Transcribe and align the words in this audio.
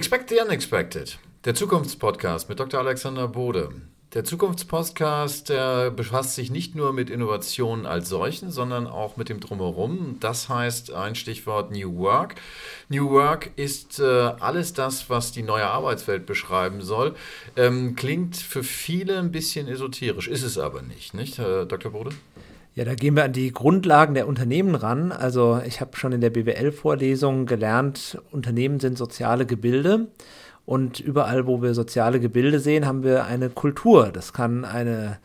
Expect 0.00 0.30
the 0.30 0.40
Unexpected, 0.40 1.18
der 1.44 1.54
Zukunftspodcast 1.54 2.48
mit 2.48 2.58
Dr. 2.58 2.80
Alexander 2.80 3.28
Bode. 3.28 3.68
Der 4.14 4.24
Zukunftspodcast 4.24 5.50
der 5.50 5.90
befasst 5.90 6.36
sich 6.36 6.50
nicht 6.50 6.74
nur 6.74 6.94
mit 6.94 7.10
Innovationen 7.10 7.84
als 7.84 8.08
solchen, 8.08 8.50
sondern 8.50 8.86
auch 8.86 9.18
mit 9.18 9.28
dem 9.28 9.40
Drumherum. 9.40 10.16
Das 10.18 10.48
heißt 10.48 10.94
ein 10.94 11.16
Stichwort 11.16 11.70
New 11.70 11.98
Work. 11.98 12.36
New 12.88 13.10
Work 13.10 13.50
ist 13.56 14.00
äh, 14.00 14.04
alles 14.04 14.72
das, 14.72 15.10
was 15.10 15.32
die 15.32 15.42
neue 15.42 15.66
Arbeitswelt 15.66 16.24
beschreiben 16.24 16.80
soll. 16.80 17.14
Ähm, 17.56 17.94
klingt 17.94 18.38
für 18.38 18.62
viele 18.62 19.18
ein 19.18 19.30
bisschen 19.30 19.68
esoterisch, 19.68 20.28
ist 20.28 20.44
es 20.44 20.56
aber 20.56 20.80
nicht, 20.80 21.12
nicht, 21.12 21.36
Herr 21.36 21.66
Dr. 21.66 21.92
Bode? 21.92 22.12
Ja, 22.74 22.84
da 22.84 22.94
gehen 22.94 23.16
wir 23.16 23.24
an 23.24 23.32
die 23.32 23.52
Grundlagen 23.52 24.14
der 24.14 24.28
Unternehmen 24.28 24.76
ran. 24.76 25.10
Also 25.10 25.60
ich 25.66 25.80
habe 25.80 25.96
schon 25.96 26.12
in 26.12 26.20
der 26.20 26.30
BWL-Vorlesung 26.30 27.46
gelernt, 27.46 28.18
Unternehmen 28.30 28.78
sind 28.78 28.96
soziale 28.96 29.44
Gebilde. 29.44 30.08
Und 30.66 31.00
überall, 31.00 31.48
wo 31.48 31.62
wir 31.62 31.74
soziale 31.74 32.20
Gebilde 32.20 32.60
sehen, 32.60 32.86
haben 32.86 33.02
wir 33.02 33.24
eine 33.24 33.50
Kultur. 33.50 34.10
Das 34.12 34.32
kann 34.32 34.64
eine 34.64 35.18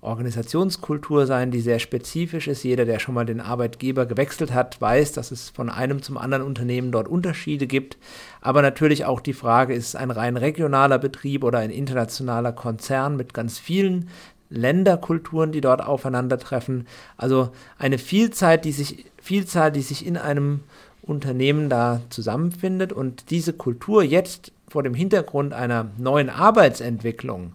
Organisationskultur 0.00 1.26
sein, 1.26 1.50
die 1.50 1.60
sehr 1.60 1.80
spezifisch 1.80 2.46
ist. 2.46 2.62
Jeder, 2.62 2.84
der 2.84 3.00
schon 3.00 3.14
mal 3.14 3.24
den 3.24 3.40
Arbeitgeber 3.40 4.06
gewechselt 4.06 4.52
hat, 4.52 4.80
weiß, 4.80 5.12
dass 5.12 5.30
es 5.30 5.50
von 5.50 5.70
einem 5.70 6.02
zum 6.02 6.18
anderen 6.18 6.44
Unternehmen 6.44 6.92
dort 6.92 7.08
Unterschiede 7.08 7.66
gibt. 7.66 7.98
Aber 8.40 8.62
natürlich 8.62 9.04
auch 9.04 9.20
die 9.20 9.32
Frage, 9.32 9.74
ist 9.74 9.88
es 9.88 9.96
ein 9.96 10.10
rein 10.10 10.36
regionaler 10.36 10.98
Betrieb 10.98 11.42
oder 11.42 11.58
ein 11.58 11.70
internationaler 11.70 12.52
Konzern 12.52 13.16
mit 13.16 13.32
ganz 13.32 13.58
vielen 13.58 14.08
Länderkulturen, 14.52 15.52
die 15.52 15.60
dort 15.60 15.82
aufeinandertreffen. 15.82 16.86
Also 17.16 17.50
eine 17.78 17.98
Vielzahl, 17.98 18.58
die 18.58 18.72
sich, 18.72 19.06
Vielzahl, 19.20 19.72
die 19.72 19.82
sich 19.82 20.06
in 20.06 20.16
einem 20.16 20.60
Unternehmen 21.02 21.68
da 21.68 22.00
zusammenfindet 22.10 22.92
und 22.92 23.30
diese 23.30 23.52
Kultur 23.52 24.02
jetzt 24.02 24.52
vor 24.68 24.82
dem 24.82 24.94
Hintergrund 24.94 25.52
einer 25.52 25.90
neuen 25.98 26.30
Arbeitsentwicklung 26.30 27.52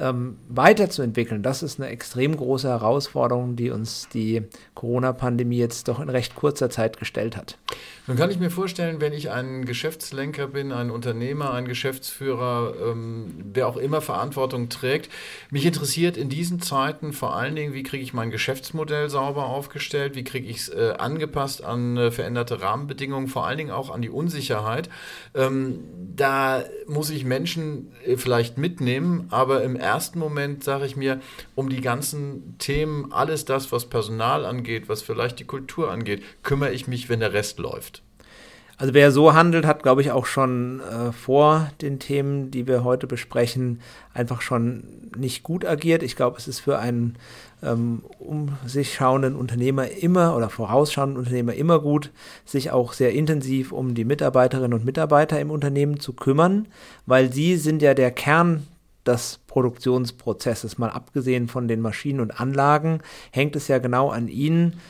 ähm, 0.00 0.38
weiterzuentwickeln, 0.48 1.42
das 1.42 1.62
ist 1.62 1.78
eine 1.78 1.90
extrem 1.90 2.36
große 2.36 2.68
Herausforderung, 2.68 3.54
die 3.54 3.70
uns 3.70 4.08
die 4.12 4.42
Corona-Pandemie 4.74 5.58
jetzt 5.58 5.88
doch 5.88 6.00
in 6.00 6.08
recht 6.08 6.34
kurzer 6.34 6.70
Zeit 6.70 6.98
gestellt 6.98 7.36
hat. 7.36 7.58
Nun 8.06 8.16
kann 8.16 8.30
ich 8.30 8.40
mir 8.40 8.50
vorstellen, 8.50 9.00
wenn 9.00 9.12
ich 9.12 9.30
ein 9.30 9.66
Geschäftslenker 9.66 10.48
bin, 10.48 10.72
ein 10.72 10.90
Unternehmer, 10.90 11.52
ein 11.52 11.66
Geschäftsführer, 11.66 12.74
ähm, 12.90 13.34
wer 13.52 13.68
auch 13.68 13.76
immer 13.76 14.00
Verantwortung 14.00 14.68
trägt, 14.68 15.10
mich 15.50 15.64
interessiert 15.64 16.16
in 16.16 16.28
diesen 16.28 16.60
Zeiten 16.60 17.12
vor 17.12 17.36
allen 17.36 17.54
Dingen, 17.54 17.74
wie 17.74 17.82
kriege 17.82 18.02
ich 18.02 18.12
mein 18.12 18.30
Geschäftsmodell 18.30 19.10
sauber 19.10 19.46
aufgestellt, 19.46 20.16
wie 20.16 20.24
kriege 20.24 20.48
ich 20.48 20.56
es 20.56 20.68
äh, 20.70 20.94
angepasst 20.98 21.62
an 21.62 21.96
äh, 21.96 22.10
veränderte 22.10 22.60
Rahmenbedingungen, 22.60 23.28
vor 23.28 23.46
allen 23.46 23.58
Dingen 23.58 23.70
auch 23.70 23.90
an 23.90 24.02
die 24.02 24.10
Unsicherheit. 24.10 24.88
Ähm, 25.34 25.84
da 26.16 26.64
muss 26.88 27.10
ich 27.10 27.24
Menschen 27.24 27.92
äh, 28.04 28.16
vielleicht 28.16 28.58
mitnehmen, 28.58 29.26
aber 29.30 29.62
im 29.62 29.76
ersten 29.90 30.20
Moment 30.20 30.62
sage 30.62 30.86
ich 30.86 30.96
mir, 30.96 31.20
um 31.56 31.68
die 31.68 31.80
ganzen 31.80 32.56
Themen, 32.58 33.12
alles 33.12 33.44
das, 33.44 33.72
was 33.72 33.86
Personal 33.86 34.46
angeht, 34.46 34.88
was 34.88 35.02
vielleicht 35.02 35.40
die 35.40 35.44
Kultur 35.44 35.90
angeht, 35.90 36.22
kümmere 36.44 36.70
ich 36.70 36.86
mich, 36.86 37.08
wenn 37.08 37.18
der 37.18 37.32
Rest 37.32 37.58
läuft. 37.58 38.02
Also 38.78 38.94
wer 38.94 39.12
so 39.12 39.34
handelt, 39.34 39.66
hat, 39.66 39.82
glaube 39.82 40.00
ich, 40.00 40.10
auch 40.10 40.24
schon 40.24 40.80
äh, 40.80 41.12
vor 41.12 41.70
den 41.82 41.98
Themen, 41.98 42.50
die 42.50 42.66
wir 42.66 42.82
heute 42.82 43.06
besprechen, 43.06 43.80
einfach 44.14 44.40
schon 44.40 44.84
nicht 45.18 45.42
gut 45.42 45.66
agiert. 45.66 46.02
Ich 46.02 46.16
glaube, 46.16 46.38
es 46.38 46.48
ist 46.48 46.60
für 46.60 46.78
einen 46.78 47.16
ähm, 47.62 48.02
um 48.18 48.56
sich 48.64 48.94
schauenden 48.94 49.36
Unternehmer 49.36 49.90
immer 49.90 50.34
oder 50.34 50.48
vorausschauenden 50.48 51.18
Unternehmer 51.18 51.52
immer 51.52 51.80
gut, 51.80 52.10
sich 52.46 52.70
auch 52.70 52.94
sehr 52.94 53.12
intensiv 53.12 53.72
um 53.72 53.94
die 53.94 54.06
Mitarbeiterinnen 54.06 54.72
und 54.72 54.86
Mitarbeiter 54.86 55.38
im 55.40 55.50
Unternehmen 55.50 56.00
zu 56.00 56.14
kümmern, 56.14 56.66
weil 57.04 57.30
sie 57.32 57.56
sind 57.56 57.82
ja 57.82 57.92
der 57.92 58.12
Kern 58.12 58.66
des 59.10 59.40
Produktionsprozesses. 59.46 60.78
Mal 60.78 60.90
abgesehen 60.90 61.48
von 61.48 61.68
den 61.68 61.80
Maschinen 61.80 62.20
und 62.20 62.40
Anlagen 62.40 63.00
hängt 63.32 63.56
es 63.56 63.68
ja 63.68 63.78
genau 63.78 64.10
an 64.10 64.28
ihnen, 64.28 64.80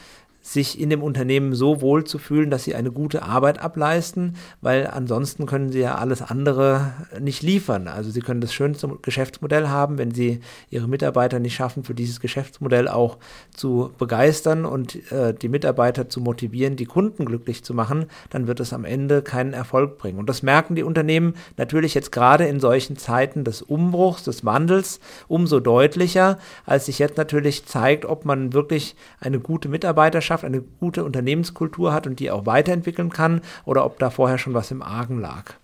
sich 0.42 0.80
in 0.80 0.88
dem 0.88 1.02
Unternehmen 1.02 1.54
so 1.54 1.82
wohl 1.82 2.04
zu 2.04 2.18
fühlen, 2.18 2.50
dass 2.50 2.64
sie 2.64 2.74
eine 2.74 2.90
gute 2.90 3.22
Arbeit 3.22 3.60
ableisten, 3.60 4.36
weil 4.62 4.86
ansonsten 4.86 5.44
können 5.44 5.70
sie 5.70 5.80
ja 5.80 5.96
alles 5.96 6.22
andere 6.22 6.92
nicht 7.20 7.42
liefern. 7.42 7.88
Also 7.88 8.10
sie 8.10 8.20
können 8.20 8.40
das 8.40 8.54
schönste 8.54 8.88
Geschäftsmodell 9.02 9.68
haben, 9.68 9.98
wenn 9.98 10.12
sie 10.12 10.40
ihre 10.70 10.88
Mitarbeiter 10.88 11.38
nicht 11.40 11.54
schaffen, 11.54 11.84
für 11.84 11.94
dieses 11.94 12.20
Geschäftsmodell 12.20 12.88
auch 12.88 13.18
zu 13.54 13.92
begeistern 13.98 14.64
und 14.64 15.12
äh, 15.12 15.34
die 15.34 15.48
Mitarbeiter 15.48 16.08
zu 16.08 16.20
motivieren, 16.20 16.76
die 16.76 16.86
Kunden 16.86 17.26
glücklich 17.26 17.62
zu 17.62 17.74
machen, 17.74 18.06
dann 18.30 18.46
wird 18.46 18.60
es 18.60 18.72
am 18.72 18.86
Ende 18.86 19.20
keinen 19.20 19.52
Erfolg 19.52 19.98
bringen. 19.98 20.18
Und 20.18 20.28
das 20.28 20.42
merken 20.42 20.74
die 20.74 20.82
Unternehmen 20.82 21.34
natürlich 21.58 21.92
jetzt 21.92 22.12
gerade 22.12 22.46
in 22.46 22.60
solchen 22.60 22.96
Zeiten 22.96 23.44
des 23.44 23.60
Umbruchs, 23.60 24.24
des 24.24 24.44
Wandels 24.44 25.00
umso 25.28 25.60
deutlicher, 25.60 26.38
als 26.64 26.86
sich 26.86 26.98
jetzt 26.98 27.18
natürlich 27.18 27.66
zeigt, 27.66 28.06
ob 28.06 28.24
man 28.24 28.54
wirklich 28.54 28.96
eine 29.20 29.38
gute 29.38 29.68
Mitarbeiterschaft 29.68 30.29
schafft, 30.30 30.44
eine 30.44 30.60
gute 30.60 31.02
Unternehmenskultur 31.02 31.92
hat 31.92 32.06
und 32.06 32.20
die 32.20 32.30
auch 32.30 32.46
weiterentwickeln 32.46 33.10
kann 33.10 33.40
oder 33.64 33.84
ob 33.84 33.98
da 33.98 34.10
vorher 34.10 34.38
schon 34.38 34.54
was 34.54 34.70
im 34.70 34.80
Argen 34.80 35.20
lag. 35.20 35.54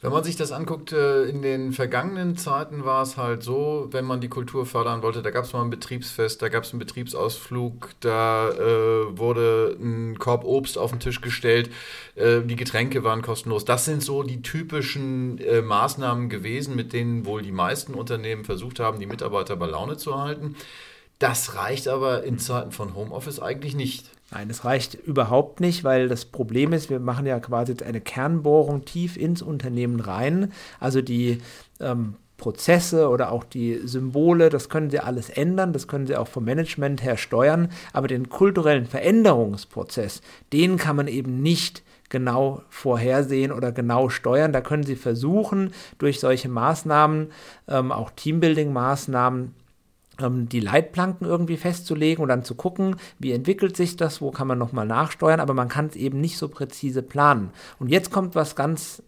Wenn 0.00 0.12
man 0.12 0.22
sich 0.22 0.36
das 0.36 0.52
anguckt, 0.52 0.92
äh, 0.92 1.24
in 1.24 1.42
den 1.42 1.72
vergangenen 1.72 2.36
Zeiten 2.36 2.84
war 2.84 3.02
es 3.02 3.16
halt 3.16 3.42
so, 3.42 3.88
wenn 3.90 4.04
man 4.04 4.20
die 4.20 4.28
Kultur 4.28 4.64
fördern 4.64 5.02
wollte, 5.02 5.22
da 5.22 5.30
gab 5.30 5.44
es 5.44 5.52
mal 5.52 5.62
ein 5.62 5.70
Betriebsfest, 5.70 6.40
da 6.40 6.48
gab 6.48 6.62
es 6.62 6.70
einen 6.72 6.78
Betriebsausflug, 6.78 7.90
da 8.00 8.50
äh, 8.50 9.18
wurde 9.18 9.76
ein 9.80 10.18
Korb 10.20 10.44
Obst 10.44 10.78
auf 10.78 10.90
den 10.90 11.00
Tisch 11.00 11.20
gestellt, 11.20 11.70
äh, 12.14 12.42
die 12.42 12.56
Getränke 12.56 13.02
waren 13.02 13.22
kostenlos. 13.22 13.64
Das 13.64 13.84
sind 13.84 14.02
so 14.02 14.22
die 14.22 14.42
typischen 14.42 15.38
äh, 15.38 15.62
Maßnahmen 15.62 16.28
gewesen, 16.28 16.76
mit 16.76 16.92
denen 16.92 17.26
wohl 17.26 17.42
die 17.42 17.52
meisten 17.52 17.94
Unternehmen 17.94 18.44
versucht 18.44 18.78
haben, 18.78 19.00
die 19.00 19.06
Mitarbeiter 19.06 19.56
bei 19.56 19.66
Laune 19.66 19.96
zu 19.96 20.20
halten. 20.20 20.56
Das 21.22 21.54
reicht 21.54 21.86
aber 21.86 22.24
in 22.24 22.40
Zeiten 22.40 22.72
von 22.72 22.96
Homeoffice 22.96 23.38
eigentlich 23.38 23.76
nicht. 23.76 24.10
Nein, 24.32 24.48
das 24.48 24.64
reicht 24.64 24.94
überhaupt 24.94 25.60
nicht, 25.60 25.84
weil 25.84 26.08
das 26.08 26.24
Problem 26.24 26.72
ist, 26.72 26.90
wir 26.90 26.98
machen 26.98 27.26
ja 27.26 27.38
quasi 27.38 27.76
eine 27.86 28.00
Kernbohrung 28.00 28.84
tief 28.84 29.16
ins 29.16 29.40
Unternehmen 29.40 30.00
rein. 30.00 30.52
Also 30.80 31.00
die 31.00 31.38
ähm, 31.78 32.16
Prozesse 32.38 33.08
oder 33.08 33.30
auch 33.30 33.44
die 33.44 33.82
Symbole, 33.84 34.48
das 34.48 34.68
können 34.68 34.90
sie 34.90 34.98
alles 34.98 35.30
ändern, 35.30 35.72
das 35.72 35.86
können 35.86 36.08
sie 36.08 36.16
auch 36.16 36.26
vom 36.26 36.44
Management 36.44 37.04
her 37.04 37.16
steuern, 37.16 37.70
aber 37.92 38.08
den 38.08 38.28
kulturellen 38.28 38.86
Veränderungsprozess, 38.86 40.22
den 40.52 40.76
kann 40.76 40.96
man 40.96 41.06
eben 41.06 41.40
nicht 41.40 41.84
genau 42.08 42.62
vorhersehen 42.68 43.52
oder 43.52 43.70
genau 43.70 44.08
steuern. 44.08 44.52
Da 44.52 44.60
können 44.60 44.82
sie 44.82 44.96
versuchen, 44.96 45.72
durch 45.98 46.18
solche 46.18 46.48
Maßnahmen, 46.48 47.30
ähm, 47.68 47.92
auch 47.92 48.10
Teambuilding-Maßnahmen, 48.10 49.52
ähm, 50.22 50.48
die 50.48 50.60
Leitplanken 50.60 51.26
irgendwie 51.26 51.56
festzulegen 51.56 52.22
und 52.22 52.28
dann 52.28 52.44
zu 52.44 52.54
gucken, 52.54 52.96
wie 53.18 53.32
entwickelt 53.32 53.76
sich 53.76 53.96
das, 53.96 54.20
wo 54.20 54.30
kann 54.30 54.48
man 54.48 54.58
nochmal 54.58 54.86
nachsteuern, 54.86 55.40
aber 55.40 55.54
man 55.54 55.68
kann 55.68 55.86
es 55.86 55.96
eben 55.96 56.20
nicht 56.20 56.38
so 56.38 56.48
präzise 56.48 57.02
planen. 57.02 57.50
Und 57.78 57.88
jetzt 57.88 58.10
kommt 58.10 58.34
was 58.34 58.56
ganz 58.56 59.02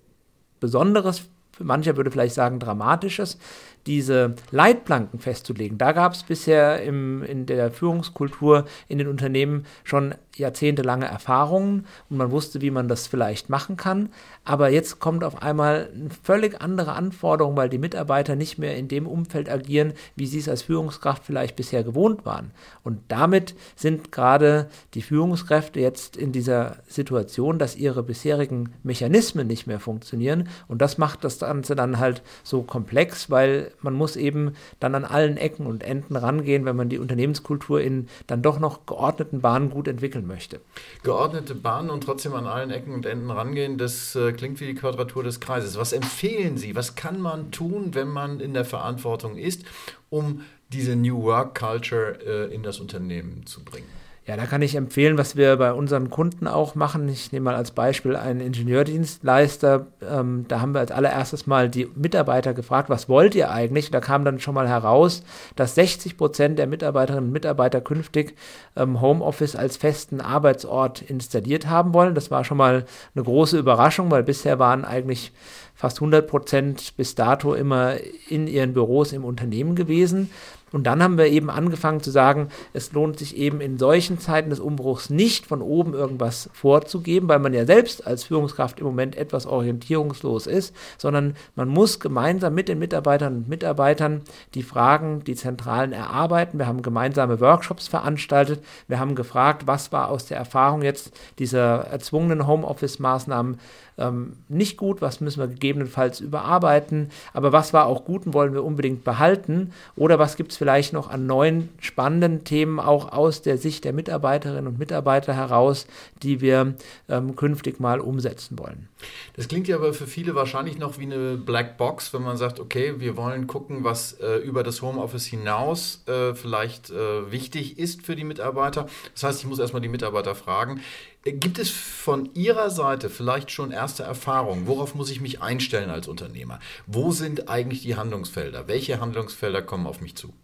Besonderes, 0.60 1.24
mancher 1.58 1.96
würde 1.96 2.10
vielleicht 2.10 2.34
sagen 2.34 2.58
Dramatisches, 2.58 3.38
diese 3.86 4.34
Leitplanken 4.50 5.18
festzulegen. 5.18 5.78
Da 5.78 5.92
gab 5.92 6.12
es 6.14 6.22
bisher 6.22 6.82
im, 6.82 7.22
in 7.22 7.46
der 7.46 7.70
Führungskultur 7.70 8.64
in 8.88 8.98
den 8.98 9.08
Unternehmen 9.08 9.64
schon 9.82 10.14
jahrzehntelange 10.36 11.06
Erfahrungen 11.06 11.86
und 12.10 12.16
man 12.16 12.30
wusste, 12.30 12.60
wie 12.60 12.70
man 12.70 12.88
das 12.88 13.06
vielleicht 13.06 13.50
machen 13.50 13.76
kann. 13.76 14.08
Aber 14.44 14.68
jetzt 14.68 14.98
kommt 14.98 15.24
auf 15.24 15.42
einmal 15.42 15.90
eine 15.94 16.10
völlig 16.22 16.60
andere 16.60 16.92
Anforderung, 16.92 17.56
weil 17.56 17.68
die 17.68 17.78
Mitarbeiter 17.78 18.36
nicht 18.36 18.58
mehr 18.58 18.76
in 18.76 18.88
dem 18.88 19.06
Umfeld 19.06 19.48
agieren, 19.48 19.92
wie 20.16 20.26
sie 20.26 20.38
es 20.38 20.48
als 20.48 20.62
Führungskraft 20.62 21.24
vielleicht 21.24 21.56
bisher 21.56 21.84
gewohnt 21.84 22.24
waren. 22.24 22.50
Und 22.82 23.00
damit 23.08 23.54
sind 23.76 24.12
gerade 24.12 24.68
die 24.94 25.02
Führungskräfte 25.02 25.80
jetzt 25.80 26.16
in 26.16 26.32
dieser 26.32 26.78
Situation, 26.86 27.58
dass 27.58 27.76
ihre 27.76 28.02
bisherigen 28.02 28.72
Mechanismen 28.82 29.46
nicht 29.46 29.66
mehr 29.66 29.80
funktionieren. 29.80 30.48
Und 30.68 30.82
das 30.82 30.98
macht 30.98 31.24
das 31.24 31.38
Ganze 31.38 31.74
dann 31.74 31.98
halt 31.98 32.22
so 32.42 32.62
komplex, 32.62 33.30
weil 33.30 33.72
man 33.80 33.94
muss 33.94 34.16
eben 34.16 34.54
dann 34.80 34.94
an 34.94 35.04
allen 35.04 35.36
Ecken 35.36 35.66
und 35.66 35.82
Enden 35.82 36.16
rangehen, 36.16 36.64
wenn 36.64 36.76
man 36.76 36.88
die 36.88 36.98
Unternehmenskultur 36.98 37.80
in 37.80 38.08
dann 38.26 38.42
doch 38.42 38.58
noch 38.58 38.86
geordneten 38.86 39.40
Bahnen 39.40 39.70
gut 39.70 39.88
entwickeln 39.88 40.26
möchte. 40.26 40.60
Geordnete 41.02 41.54
Bahnen 41.54 41.90
und 41.90 42.02
trotzdem 42.02 42.34
an 42.34 42.46
allen 42.46 42.70
Ecken 42.70 42.94
und 42.94 43.06
Enden 43.06 43.30
rangehen, 43.30 43.78
das 43.78 44.14
äh, 44.16 44.32
klingt 44.32 44.60
wie 44.60 44.66
die 44.66 44.74
Quadratur 44.74 45.22
des 45.22 45.40
Kreises. 45.40 45.78
Was 45.78 45.92
empfehlen 45.92 46.56
Sie? 46.56 46.74
Was 46.76 46.94
kann 46.94 47.20
man 47.20 47.50
tun, 47.50 47.94
wenn 47.94 48.08
man 48.08 48.40
in 48.40 48.54
der 48.54 48.64
Verantwortung 48.64 49.36
ist, 49.36 49.64
um 50.10 50.42
diese 50.72 50.96
New 50.96 51.22
Work 51.22 51.58
Culture 51.58 52.18
äh, 52.24 52.54
in 52.54 52.62
das 52.62 52.80
Unternehmen 52.80 53.46
zu 53.46 53.64
bringen? 53.64 54.03
Ja, 54.26 54.38
da 54.38 54.46
kann 54.46 54.62
ich 54.62 54.74
empfehlen, 54.74 55.18
was 55.18 55.36
wir 55.36 55.58
bei 55.58 55.74
unseren 55.74 56.08
Kunden 56.08 56.48
auch 56.48 56.74
machen. 56.74 57.10
Ich 57.10 57.30
nehme 57.30 57.44
mal 57.44 57.56
als 57.56 57.72
Beispiel 57.72 58.16
einen 58.16 58.40
Ingenieurdienstleister. 58.40 59.86
Ähm, 60.00 60.46
da 60.48 60.62
haben 60.62 60.72
wir 60.72 60.80
als 60.80 60.92
allererstes 60.92 61.46
mal 61.46 61.68
die 61.68 61.90
Mitarbeiter 61.94 62.54
gefragt, 62.54 62.88
was 62.88 63.10
wollt 63.10 63.34
ihr 63.34 63.50
eigentlich? 63.50 63.90
Da 63.90 64.00
kam 64.00 64.24
dann 64.24 64.40
schon 64.40 64.54
mal 64.54 64.66
heraus, 64.66 65.24
dass 65.56 65.74
60 65.74 66.16
Prozent 66.16 66.58
der 66.58 66.66
Mitarbeiterinnen 66.66 67.26
und 67.26 67.32
Mitarbeiter 67.32 67.82
künftig 67.82 68.34
ähm, 68.76 69.02
Homeoffice 69.02 69.56
als 69.56 69.76
festen 69.76 70.22
Arbeitsort 70.22 71.02
installiert 71.02 71.66
haben 71.66 71.92
wollen. 71.92 72.14
Das 72.14 72.30
war 72.30 72.44
schon 72.44 72.56
mal 72.56 72.86
eine 73.14 73.24
große 73.24 73.58
Überraschung, 73.58 74.10
weil 74.10 74.22
bisher 74.22 74.58
waren 74.58 74.86
eigentlich 74.86 75.32
fast 75.74 75.98
100 75.98 76.26
Prozent 76.26 76.96
bis 76.96 77.14
dato 77.14 77.52
immer 77.52 77.96
in 78.30 78.46
ihren 78.46 78.72
Büros 78.72 79.12
im 79.12 79.22
Unternehmen 79.22 79.74
gewesen. 79.74 80.30
Und 80.74 80.88
dann 80.88 81.04
haben 81.04 81.18
wir 81.18 81.26
eben 81.26 81.50
angefangen 81.50 82.00
zu 82.00 82.10
sagen, 82.10 82.48
es 82.72 82.90
lohnt 82.90 83.16
sich 83.16 83.36
eben 83.36 83.60
in 83.60 83.78
solchen 83.78 84.18
Zeiten 84.18 84.50
des 84.50 84.58
Umbruchs 84.58 85.08
nicht 85.08 85.46
von 85.46 85.62
oben 85.62 85.94
irgendwas 85.94 86.50
vorzugeben, 86.52 87.28
weil 87.28 87.38
man 87.38 87.54
ja 87.54 87.64
selbst 87.64 88.04
als 88.04 88.24
Führungskraft 88.24 88.80
im 88.80 88.86
Moment 88.86 89.14
etwas 89.14 89.46
orientierungslos 89.46 90.48
ist, 90.48 90.74
sondern 90.98 91.36
man 91.54 91.68
muss 91.68 92.00
gemeinsam 92.00 92.56
mit 92.56 92.66
den 92.66 92.80
Mitarbeitern 92.80 93.36
und 93.36 93.48
Mitarbeitern 93.48 94.22
die 94.54 94.64
Fragen, 94.64 95.22
die 95.22 95.36
Zentralen 95.36 95.92
erarbeiten. 95.92 96.58
Wir 96.58 96.66
haben 96.66 96.82
gemeinsame 96.82 97.38
Workshops 97.38 97.86
veranstaltet. 97.86 98.60
Wir 98.88 98.98
haben 98.98 99.14
gefragt, 99.14 99.68
was 99.68 99.92
war 99.92 100.08
aus 100.08 100.26
der 100.26 100.38
Erfahrung 100.38 100.82
jetzt 100.82 101.12
dieser 101.38 101.82
erzwungenen 101.82 102.48
Homeoffice-Maßnahmen 102.48 103.60
ähm, 103.98 104.34
nicht 104.48 104.76
gut, 104.76 105.00
was 105.00 105.20
müssen 105.20 105.40
wir 105.40 105.46
gegebenenfalls 105.46 106.20
überarbeiten, 106.20 107.10
aber 107.32 107.52
was 107.52 107.72
war 107.72 107.86
auch 107.86 108.04
gut 108.04 108.26
und 108.26 108.34
wollen 108.34 108.52
wir 108.52 108.64
unbedingt 108.64 109.04
behalten 109.04 109.72
oder 109.96 110.18
was 110.18 110.36
gibt 110.36 110.52
es 110.52 110.58
vielleicht 110.58 110.92
noch 110.92 111.10
an 111.10 111.26
neuen 111.26 111.68
spannenden 111.80 112.44
Themen 112.44 112.80
auch 112.80 113.12
aus 113.12 113.42
der 113.42 113.58
Sicht 113.58 113.84
der 113.84 113.92
Mitarbeiterinnen 113.92 114.66
und 114.66 114.78
Mitarbeiter 114.78 115.34
heraus, 115.34 115.86
die 116.22 116.40
wir 116.40 116.74
ähm, 117.08 117.36
künftig 117.36 117.80
mal 117.80 118.00
umsetzen 118.00 118.58
wollen. 118.58 118.88
Das 119.36 119.48
klingt 119.48 119.68
ja 119.68 119.76
aber 119.76 119.92
für 119.92 120.06
viele 120.06 120.34
wahrscheinlich 120.34 120.78
noch 120.78 120.98
wie 120.98 121.04
eine 121.04 121.36
Black 121.36 121.76
Box, 121.76 122.12
wenn 122.14 122.22
man 122.22 122.36
sagt, 122.36 122.60
okay, 122.60 122.94
wir 122.98 123.16
wollen 123.16 123.46
gucken, 123.46 123.84
was 123.84 124.14
äh, 124.14 124.36
über 124.36 124.62
das 124.62 124.82
Homeoffice 124.82 125.26
hinaus 125.26 126.02
äh, 126.06 126.34
vielleicht 126.34 126.90
äh, 126.90 127.30
wichtig 127.30 127.78
ist 127.78 128.04
für 128.04 128.16
die 128.16 128.24
Mitarbeiter. 128.24 128.86
Das 129.12 129.22
heißt, 129.24 129.40
ich 129.40 129.46
muss 129.46 129.58
erstmal 129.58 129.82
die 129.82 129.88
Mitarbeiter 129.88 130.34
fragen, 130.34 130.80
Gibt 131.26 131.58
es 131.58 131.70
von 131.70 132.28
Ihrer 132.34 132.68
Seite 132.68 133.08
vielleicht 133.08 133.50
schon 133.50 133.70
erste 133.70 134.02
Erfahrungen? 134.02 134.66
Worauf 134.66 134.94
muss 134.94 135.10
ich 135.10 135.22
mich 135.22 135.40
einstellen 135.40 135.88
als 135.88 136.06
Unternehmer? 136.06 136.60
Wo 136.86 137.12
sind 137.12 137.48
eigentlich 137.48 137.80
die 137.80 137.96
Handlungsfelder? 137.96 138.68
Welche 138.68 139.00
Handlungsfelder 139.00 139.62
kommen 139.62 139.86
auf 139.86 140.02
mich 140.02 140.16
zu? 140.16 140.34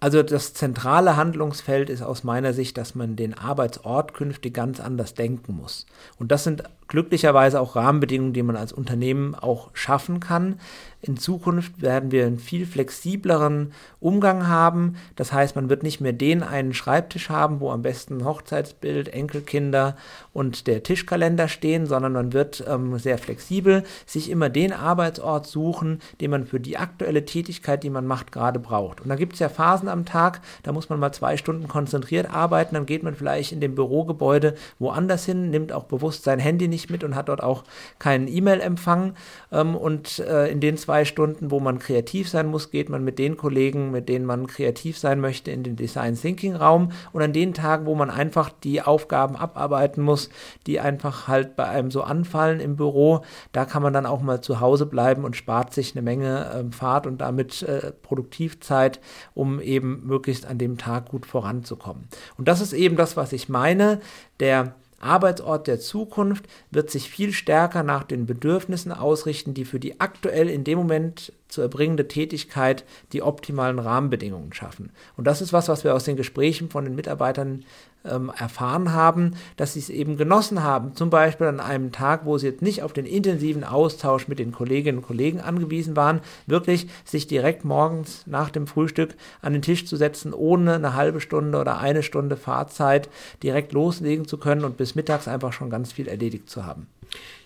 Also 0.00 0.22
das 0.22 0.54
zentrale 0.54 1.16
Handlungsfeld 1.16 1.90
ist 1.90 2.02
aus 2.02 2.22
meiner 2.22 2.52
Sicht, 2.52 2.78
dass 2.78 2.94
man 2.94 3.16
den 3.16 3.34
Arbeitsort 3.34 4.14
künftig 4.14 4.54
ganz 4.54 4.78
anders 4.78 5.14
denken 5.14 5.56
muss. 5.56 5.86
Und 6.18 6.30
das 6.30 6.44
sind 6.44 6.62
glücklicherweise 6.88 7.60
auch 7.60 7.76
Rahmenbedingungen, 7.76 8.32
die 8.32 8.42
man 8.42 8.56
als 8.56 8.72
Unternehmen 8.72 9.34
auch 9.34 9.70
schaffen 9.74 10.20
kann. 10.20 10.58
In 11.00 11.16
Zukunft 11.16 11.80
werden 11.80 12.10
wir 12.10 12.26
einen 12.26 12.38
viel 12.38 12.66
flexibleren 12.66 13.72
Umgang 14.00 14.48
haben. 14.48 14.96
Das 15.14 15.32
heißt, 15.32 15.54
man 15.54 15.68
wird 15.68 15.82
nicht 15.82 16.00
mehr 16.00 16.14
den 16.14 16.42
einen 16.42 16.74
Schreibtisch 16.74 17.28
haben, 17.28 17.60
wo 17.60 17.70
am 17.70 17.82
besten 17.82 18.24
Hochzeitsbild, 18.24 19.08
Enkelkinder 19.08 19.96
und 20.32 20.66
der 20.66 20.82
Tischkalender 20.82 21.46
stehen, 21.46 21.86
sondern 21.86 22.14
man 22.14 22.32
wird 22.32 22.64
ähm, 22.66 22.98
sehr 22.98 23.18
flexibel 23.18 23.84
sich 24.06 24.30
immer 24.30 24.48
den 24.48 24.72
Arbeitsort 24.72 25.46
suchen, 25.46 26.00
den 26.20 26.30
man 26.30 26.46
für 26.46 26.58
die 26.58 26.78
aktuelle 26.78 27.24
Tätigkeit, 27.24 27.84
die 27.84 27.90
man 27.90 28.06
macht, 28.06 28.32
gerade 28.32 28.58
braucht. 28.58 29.00
Und 29.02 29.08
da 29.08 29.14
gibt 29.14 29.34
es 29.34 29.38
ja 29.38 29.48
Phasen 29.48 29.87
am 29.88 30.04
Tag, 30.04 30.40
da 30.62 30.72
muss 30.72 30.88
man 30.88 31.00
mal 31.00 31.12
zwei 31.12 31.36
Stunden 31.36 31.68
konzentriert 31.68 32.32
arbeiten, 32.32 32.74
dann 32.74 32.86
geht 32.86 33.02
man 33.02 33.14
vielleicht 33.14 33.52
in 33.52 33.60
dem 33.60 33.74
Bürogebäude 33.74 34.54
woanders 34.78 35.24
hin, 35.24 35.50
nimmt 35.50 35.72
auch 35.72 35.84
bewusst 35.84 36.24
sein 36.24 36.38
Handy 36.38 36.68
nicht 36.68 36.90
mit 36.90 37.04
und 37.04 37.14
hat 37.14 37.28
dort 37.28 37.42
auch 37.42 37.64
keinen 37.98 38.28
E-Mail-Empfang. 38.28 39.14
Ähm, 39.52 39.74
und 39.74 40.18
äh, 40.20 40.48
in 40.48 40.60
den 40.60 40.76
zwei 40.76 41.04
Stunden, 41.04 41.50
wo 41.50 41.60
man 41.60 41.78
kreativ 41.78 42.28
sein 42.28 42.46
muss, 42.46 42.70
geht 42.70 42.88
man 42.88 43.04
mit 43.04 43.18
den 43.18 43.36
Kollegen, 43.36 43.90
mit 43.90 44.08
denen 44.08 44.24
man 44.24 44.46
kreativ 44.46 44.98
sein 44.98 45.20
möchte, 45.20 45.50
in 45.50 45.62
den 45.62 45.76
Design 45.76 46.14
Thinking 46.14 46.56
Raum. 46.56 46.92
Und 47.12 47.22
an 47.22 47.32
den 47.32 47.54
Tagen, 47.54 47.86
wo 47.86 47.94
man 47.94 48.10
einfach 48.10 48.50
die 48.64 48.82
Aufgaben 48.82 49.36
abarbeiten 49.36 50.02
muss, 50.02 50.30
die 50.66 50.80
einfach 50.80 51.28
halt 51.28 51.56
bei 51.56 51.64
einem 51.64 51.90
so 51.90 52.02
anfallen 52.02 52.60
im 52.60 52.76
Büro, 52.76 53.22
da 53.52 53.64
kann 53.64 53.82
man 53.82 53.92
dann 53.92 54.06
auch 54.06 54.20
mal 54.20 54.40
zu 54.40 54.60
Hause 54.60 54.86
bleiben 54.86 55.24
und 55.24 55.36
spart 55.36 55.72
sich 55.72 55.94
eine 55.94 56.02
Menge 56.02 56.66
äh, 56.68 56.74
Fahrt 56.74 57.06
und 57.06 57.20
damit 57.20 57.62
äh, 57.62 57.92
Produktivzeit, 58.02 59.00
um 59.34 59.60
eben 59.60 59.77
möglichst 59.80 60.46
an 60.46 60.58
dem 60.58 60.78
Tag 60.78 61.08
gut 61.08 61.26
voranzukommen. 61.26 62.08
Und 62.36 62.48
das 62.48 62.60
ist 62.60 62.72
eben 62.72 62.96
das, 62.96 63.16
was 63.16 63.32
ich 63.32 63.48
meine. 63.48 64.00
Der 64.40 64.74
Arbeitsort 65.00 65.66
der 65.66 65.78
Zukunft 65.78 66.46
wird 66.70 66.90
sich 66.90 67.08
viel 67.10 67.32
stärker 67.32 67.82
nach 67.82 68.04
den 68.04 68.26
Bedürfnissen 68.26 68.92
ausrichten, 68.92 69.54
die 69.54 69.64
für 69.64 69.80
die 69.80 70.00
aktuell 70.00 70.48
in 70.48 70.64
dem 70.64 70.78
Moment 70.78 71.32
zu 71.48 71.62
erbringende 71.62 72.08
Tätigkeit 72.08 72.84
die 73.12 73.22
optimalen 73.22 73.78
Rahmenbedingungen 73.78 74.52
schaffen. 74.52 74.90
Und 75.16 75.26
das 75.26 75.40
ist 75.40 75.52
was, 75.52 75.68
was 75.68 75.84
wir 75.84 75.94
aus 75.94 76.04
den 76.04 76.16
Gesprächen 76.16 76.70
von 76.70 76.84
den 76.84 76.94
Mitarbeitern 76.94 77.64
ähm, 78.04 78.30
erfahren 78.36 78.92
haben, 78.92 79.34
dass 79.56 79.72
sie 79.72 79.80
es 79.80 79.90
eben 79.90 80.16
genossen 80.16 80.62
haben, 80.62 80.94
zum 80.94 81.10
Beispiel 81.10 81.46
an 81.46 81.60
einem 81.60 81.92
Tag, 81.92 82.24
wo 82.24 82.38
sie 82.38 82.46
jetzt 82.46 82.62
nicht 82.62 82.82
auf 82.82 82.92
den 82.92 83.06
intensiven 83.06 83.64
Austausch 83.64 84.28
mit 84.28 84.38
den 84.38 84.52
Kolleginnen 84.52 84.98
und 84.98 85.06
Kollegen 85.06 85.40
angewiesen 85.40 85.96
waren, 85.96 86.20
wirklich 86.46 86.88
sich 87.04 87.26
direkt 87.26 87.64
morgens 87.64 88.26
nach 88.26 88.50
dem 88.50 88.66
Frühstück 88.66 89.14
an 89.42 89.52
den 89.52 89.62
Tisch 89.62 89.86
zu 89.86 89.96
setzen, 89.96 90.32
ohne 90.32 90.74
eine 90.74 90.94
halbe 90.94 91.20
Stunde 91.20 91.58
oder 91.58 91.78
eine 91.78 92.02
Stunde 92.02 92.36
Fahrzeit 92.36 93.08
direkt 93.42 93.72
loslegen 93.72 94.26
zu 94.26 94.38
können 94.38 94.64
und 94.64 94.76
bis 94.76 94.94
mittags 94.94 95.28
einfach 95.28 95.52
schon 95.52 95.70
ganz 95.70 95.92
viel 95.92 96.08
erledigt 96.08 96.48
zu 96.48 96.64
haben. 96.64 96.86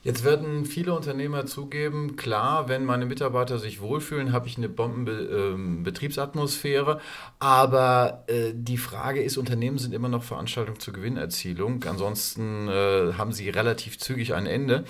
Jetzt 0.04 0.24
werden 0.24 0.64
viele 0.64 0.94
Unternehmer 0.94 1.46
zugeben, 1.46 2.16
klar, 2.16 2.68
wenn 2.68 2.84
meine 2.84 3.06
Mitarbeiter 3.06 3.60
sich 3.60 3.80
wohlfühlen, 3.80 4.32
habe 4.32 4.48
ich 4.48 4.56
eine 4.56 4.68
Bombenbetriebsatmosphäre. 4.68 7.00
Aber 7.38 8.24
äh, 8.26 8.50
die 8.52 8.78
Frage 8.78 9.22
ist, 9.22 9.36
Unternehmen 9.36 9.78
sind 9.78 9.94
immer 9.94 10.08
noch 10.08 10.24
Veranstaltungen 10.24 10.80
zur 10.80 10.94
Gewinnerzielung. 10.94 11.84
Ansonsten 11.84 12.66
äh, 12.68 13.12
haben 13.16 13.30
sie 13.32 13.48
relativ 13.48 13.96
zügig 13.98 14.34
ein 14.34 14.46
Ende. 14.46 14.84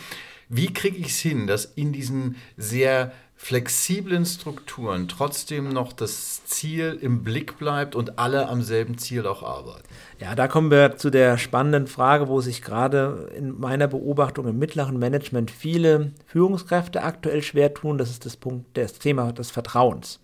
Wie 0.48 0.72
kriege 0.72 0.96
ich 0.96 1.08
es 1.08 1.18
hin, 1.18 1.46
dass 1.46 1.64
in 1.64 1.92
diesen 1.92 2.36
sehr 2.56 3.12
flexiblen 3.42 4.24
Strukturen 4.24 5.08
trotzdem 5.08 5.70
noch 5.70 5.92
das 5.92 6.44
Ziel 6.44 6.96
im 7.00 7.24
Blick 7.24 7.58
bleibt 7.58 7.96
und 7.96 8.16
alle 8.16 8.48
am 8.48 8.62
selben 8.62 8.98
Ziel 8.98 9.26
auch 9.26 9.42
arbeiten? 9.42 9.82
Ja, 10.20 10.36
da 10.36 10.46
kommen 10.46 10.70
wir 10.70 10.96
zu 10.96 11.10
der 11.10 11.38
spannenden 11.38 11.88
Frage, 11.88 12.28
wo 12.28 12.40
sich 12.40 12.62
gerade 12.62 13.32
in 13.36 13.58
meiner 13.58 13.88
Beobachtung 13.88 14.46
im 14.46 14.60
mittleren 14.60 14.96
Management 14.96 15.50
viele 15.50 16.12
Führungskräfte 16.26 17.02
aktuell 17.02 17.42
schwer 17.42 17.74
tun. 17.74 17.98
Das 17.98 18.10
ist 18.10 18.24
das 18.26 18.36
Punkt, 18.36 18.78
das 18.78 19.00
Thema 19.00 19.32
des 19.32 19.50
Vertrauens. 19.50 20.20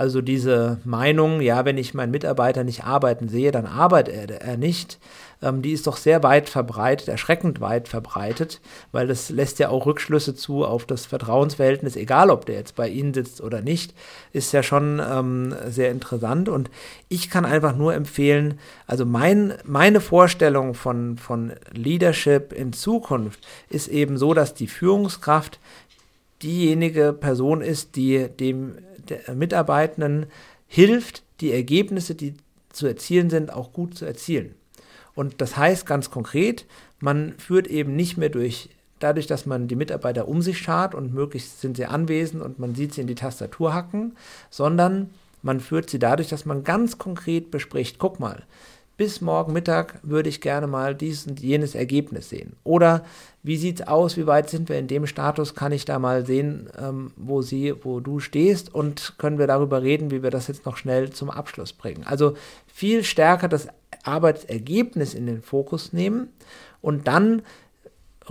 Also 0.00 0.22
diese 0.22 0.78
Meinung, 0.84 1.42
ja, 1.42 1.66
wenn 1.66 1.76
ich 1.76 1.92
meinen 1.92 2.10
Mitarbeiter 2.10 2.64
nicht 2.64 2.84
arbeiten 2.84 3.28
sehe, 3.28 3.50
dann 3.52 3.66
arbeitet 3.66 4.30
er, 4.30 4.56
nicht, 4.56 4.98
ähm, 5.42 5.60
die 5.60 5.72
ist 5.72 5.86
doch 5.86 5.98
sehr 5.98 6.22
weit 6.22 6.48
verbreitet, 6.48 7.08
erschreckend 7.08 7.60
weit 7.60 7.86
verbreitet, 7.86 8.62
weil 8.92 9.08
das 9.08 9.28
lässt 9.28 9.58
ja 9.58 9.68
auch 9.68 9.84
Rückschlüsse 9.84 10.34
zu 10.34 10.64
auf 10.64 10.86
das 10.86 11.04
Vertrauensverhältnis, 11.04 11.96
egal 11.96 12.30
ob 12.30 12.46
der 12.46 12.54
jetzt 12.54 12.76
bei 12.76 12.88
Ihnen 12.88 13.12
sitzt 13.12 13.42
oder 13.42 13.60
nicht, 13.60 13.92
ist 14.32 14.52
ja 14.52 14.62
schon 14.62 15.02
ähm, 15.06 15.54
sehr 15.68 15.90
interessant. 15.90 16.48
Und 16.48 16.70
ich 17.10 17.28
kann 17.28 17.44
einfach 17.44 17.76
nur 17.76 17.92
empfehlen, 17.92 18.58
also 18.86 19.04
mein, 19.04 19.52
meine 19.64 20.00
Vorstellung 20.00 20.72
von, 20.72 21.18
von 21.18 21.52
Leadership 21.72 22.54
in 22.54 22.72
Zukunft 22.72 23.46
ist 23.68 23.88
eben 23.88 24.16
so, 24.16 24.32
dass 24.32 24.54
die 24.54 24.66
Führungskraft 24.66 25.58
diejenige 26.42 27.12
Person 27.12 27.60
ist, 27.60 27.96
die 27.96 28.28
dem 28.28 28.76
Mitarbeitenden 29.34 30.26
hilft, 30.66 31.22
die 31.40 31.52
Ergebnisse, 31.52 32.14
die 32.14 32.34
zu 32.70 32.86
erzielen 32.86 33.30
sind, 33.30 33.52
auch 33.52 33.72
gut 33.72 33.96
zu 33.96 34.04
erzielen. 34.04 34.54
Und 35.14 35.40
das 35.40 35.56
heißt 35.56 35.86
ganz 35.86 36.10
konkret, 36.10 36.66
man 37.00 37.34
führt 37.38 37.66
eben 37.66 37.96
nicht 37.96 38.16
mehr 38.16 38.28
durch, 38.28 38.70
dadurch, 39.00 39.26
dass 39.26 39.46
man 39.46 39.66
die 39.66 39.76
Mitarbeiter 39.76 40.28
um 40.28 40.42
sich 40.42 40.58
schart 40.58 40.94
und 40.94 41.12
möglichst 41.12 41.60
sind 41.60 41.76
sie 41.76 41.86
anwesend 41.86 42.42
und 42.42 42.58
man 42.58 42.74
sieht 42.74 42.94
sie 42.94 43.00
in 43.00 43.06
die 43.06 43.14
Tastatur 43.14 43.74
hacken, 43.74 44.16
sondern 44.50 45.10
man 45.42 45.60
führt 45.60 45.90
sie 45.90 45.98
dadurch, 45.98 46.28
dass 46.28 46.44
man 46.44 46.64
ganz 46.64 46.98
konkret 46.98 47.50
bespricht, 47.50 47.98
guck 47.98 48.20
mal, 48.20 48.44
bis 49.00 49.22
morgen 49.22 49.54
Mittag 49.54 49.98
würde 50.02 50.28
ich 50.28 50.42
gerne 50.42 50.66
mal 50.66 50.94
dies 50.94 51.26
und 51.26 51.40
jenes 51.40 51.74
Ergebnis 51.74 52.28
sehen. 52.28 52.52
Oder 52.64 53.02
wie 53.42 53.56
sieht 53.56 53.80
es 53.80 53.88
aus, 53.88 54.18
wie 54.18 54.26
weit 54.26 54.50
sind 54.50 54.68
wir 54.68 54.78
in 54.78 54.88
dem 54.88 55.06
Status, 55.06 55.54
kann 55.54 55.72
ich 55.72 55.86
da 55.86 55.98
mal 55.98 56.26
sehen, 56.26 56.68
ähm, 56.78 57.12
wo 57.16 57.40
sie, 57.40 57.74
wo 57.82 58.00
du 58.00 58.20
stehst 58.20 58.74
und 58.74 59.14
können 59.16 59.38
wir 59.38 59.46
darüber 59.46 59.82
reden, 59.82 60.10
wie 60.10 60.22
wir 60.22 60.28
das 60.28 60.48
jetzt 60.48 60.66
noch 60.66 60.76
schnell 60.76 61.08
zum 61.08 61.30
Abschluss 61.30 61.72
bringen. 61.72 62.04
Also 62.04 62.34
viel 62.66 63.02
stärker 63.02 63.48
das 63.48 63.68
Arbeitsergebnis 64.02 65.14
in 65.14 65.24
den 65.24 65.40
Fokus 65.40 65.94
nehmen 65.94 66.28
und 66.82 67.08
dann 67.08 67.40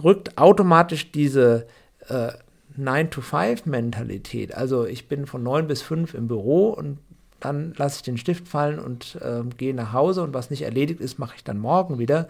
rückt 0.04 0.38
automatisch 0.38 1.12
diese 1.12 1.66
äh, 2.10 2.34
9-to-5-Mentalität. 2.80 4.54
Also 4.54 4.86
ich 4.86 5.08
bin 5.08 5.26
von 5.26 5.42
9 5.42 5.66
bis 5.66 5.82
5 5.82 6.14
im 6.14 6.28
Büro 6.28 6.70
und 6.70 7.00
dann 7.40 7.74
lasse 7.78 7.98
ich 7.98 8.04
den 8.04 8.18
Stift 8.18 8.48
fallen 8.48 8.80
und 8.80 9.18
äh, 9.22 9.44
gehe 9.58 9.74
nach 9.74 9.94
Hause 9.94 10.24
und 10.24 10.34
was 10.34 10.50
nicht 10.50 10.64
erledigt 10.64 11.00
ist, 11.00 11.20
mache 11.20 11.36
ich 11.36 11.44
dann 11.44 11.60
morgen 11.60 12.00
wieder, 12.00 12.28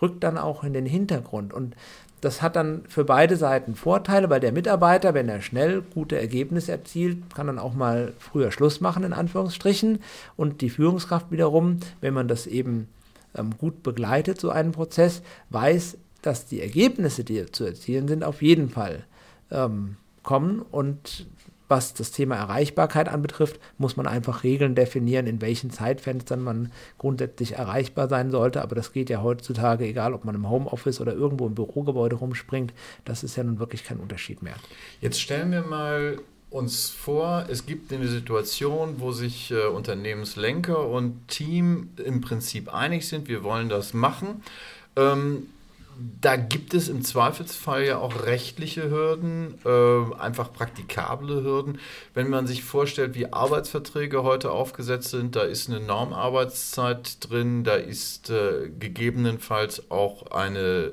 rückt 0.00 0.22
dann 0.24 0.38
auch 0.38 0.64
in 0.64 0.72
den 0.72 0.86
Hintergrund. 0.86 1.52
Und 1.52 1.74
das 2.20 2.42
hat 2.42 2.56
dann 2.56 2.82
für 2.88 3.04
beide 3.04 3.36
Seiten 3.36 3.74
Vorteile, 3.74 4.28
weil 4.28 4.40
der 4.40 4.52
Mitarbeiter, 4.52 5.14
wenn 5.14 5.28
er 5.28 5.40
schnell 5.40 5.82
gute 5.82 6.18
Ergebnisse 6.18 6.72
erzielt, 6.72 7.34
kann 7.34 7.46
dann 7.46 7.58
auch 7.58 7.74
mal 7.74 8.12
früher 8.18 8.52
Schluss 8.52 8.80
machen, 8.80 9.04
in 9.04 9.12
Anführungsstrichen. 9.12 10.00
Und 10.36 10.60
die 10.60 10.70
Führungskraft 10.70 11.30
wiederum, 11.30 11.80
wenn 12.00 12.12
man 12.12 12.28
das 12.28 12.46
eben 12.46 12.88
ähm, 13.34 13.56
gut 13.56 13.82
begleitet, 13.82 14.40
so 14.40 14.50
einen 14.50 14.72
Prozess, 14.72 15.22
weiß, 15.48 15.96
dass 16.20 16.46
die 16.46 16.60
Ergebnisse, 16.60 17.24
die 17.24 17.46
zu 17.50 17.64
erzielen 17.64 18.06
sind, 18.06 18.24
auf 18.24 18.42
jeden 18.42 18.68
Fall 18.68 19.04
ähm, 19.50 19.96
kommen 20.22 20.60
und 20.70 21.26
was 21.70 21.94
das 21.94 22.10
Thema 22.10 22.36
Erreichbarkeit 22.36 23.08
anbetrifft, 23.08 23.60
muss 23.78 23.96
man 23.96 24.06
einfach 24.06 24.42
Regeln 24.42 24.74
definieren, 24.74 25.26
in 25.26 25.40
welchen 25.40 25.70
Zeitfenstern 25.70 26.42
man 26.42 26.72
grundsätzlich 26.98 27.52
erreichbar 27.52 28.08
sein 28.08 28.30
sollte. 28.30 28.60
Aber 28.60 28.74
das 28.74 28.92
geht 28.92 29.08
ja 29.08 29.22
heutzutage, 29.22 29.86
egal 29.86 30.12
ob 30.12 30.24
man 30.24 30.34
im 30.34 30.50
Homeoffice 30.50 31.00
oder 31.00 31.14
irgendwo 31.14 31.46
im 31.46 31.54
Bürogebäude 31.54 32.16
rumspringt, 32.16 32.74
das 33.04 33.22
ist 33.22 33.36
ja 33.36 33.44
nun 33.44 33.58
wirklich 33.58 33.84
kein 33.84 33.98
Unterschied 33.98 34.42
mehr. 34.42 34.56
Jetzt 35.00 35.20
stellen 35.20 35.52
wir 35.52 35.62
mal 35.62 36.18
uns 36.50 36.90
vor, 36.90 37.46
es 37.48 37.64
gibt 37.64 37.92
eine 37.92 38.08
Situation, 38.08 38.96
wo 38.98 39.12
sich 39.12 39.52
äh, 39.52 39.66
Unternehmenslenker 39.66 40.88
und 40.88 41.28
Team 41.28 41.90
im 42.04 42.20
Prinzip 42.20 42.74
einig 42.74 43.06
sind, 43.06 43.28
wir 43.28 43.44
wollen 43.44 43.68
das 43.68 43.94
machen. 43.94 44.42
Ähm, 44.96 45.46
da 46.20 46.36
gibt 46.36 46.74
es 46.74 46.88
im 46.88 47.02
Zweifelsfall 47.02 47.84
ja 47.84 47.98
auch 47.98 48.24
rechtliche 48.24 48.90
Hürden, 48.90 49.54
äh, 49.64 50.14
einfach 50.18 50.52
praktikable 50.52 51.42
Hürden. 51.42 51.78
Wenn 52.14 52.30
man 52.30 52.46
sich 52.46 52.64
vorstellt, 52.64 53.14
wie 53.14 53.32
Arbeitsverträge 53.32 54.22
heute 54.22 54.50
aufgesetzt 54.50 55.10
sind, 55.10 55.36
da 55.36 55.42
ist 55.42 55.68
eine 55.68 55.80
Normarbeitszeit 55.80 57.18
drin, 57.28 57.64
da 57.64 57.74
ist 57.74 58.30
äh, 58.30 58.70
gegebenenfalls 58.78 59.90
auch 59.90 60.30
eine 60.30 60.92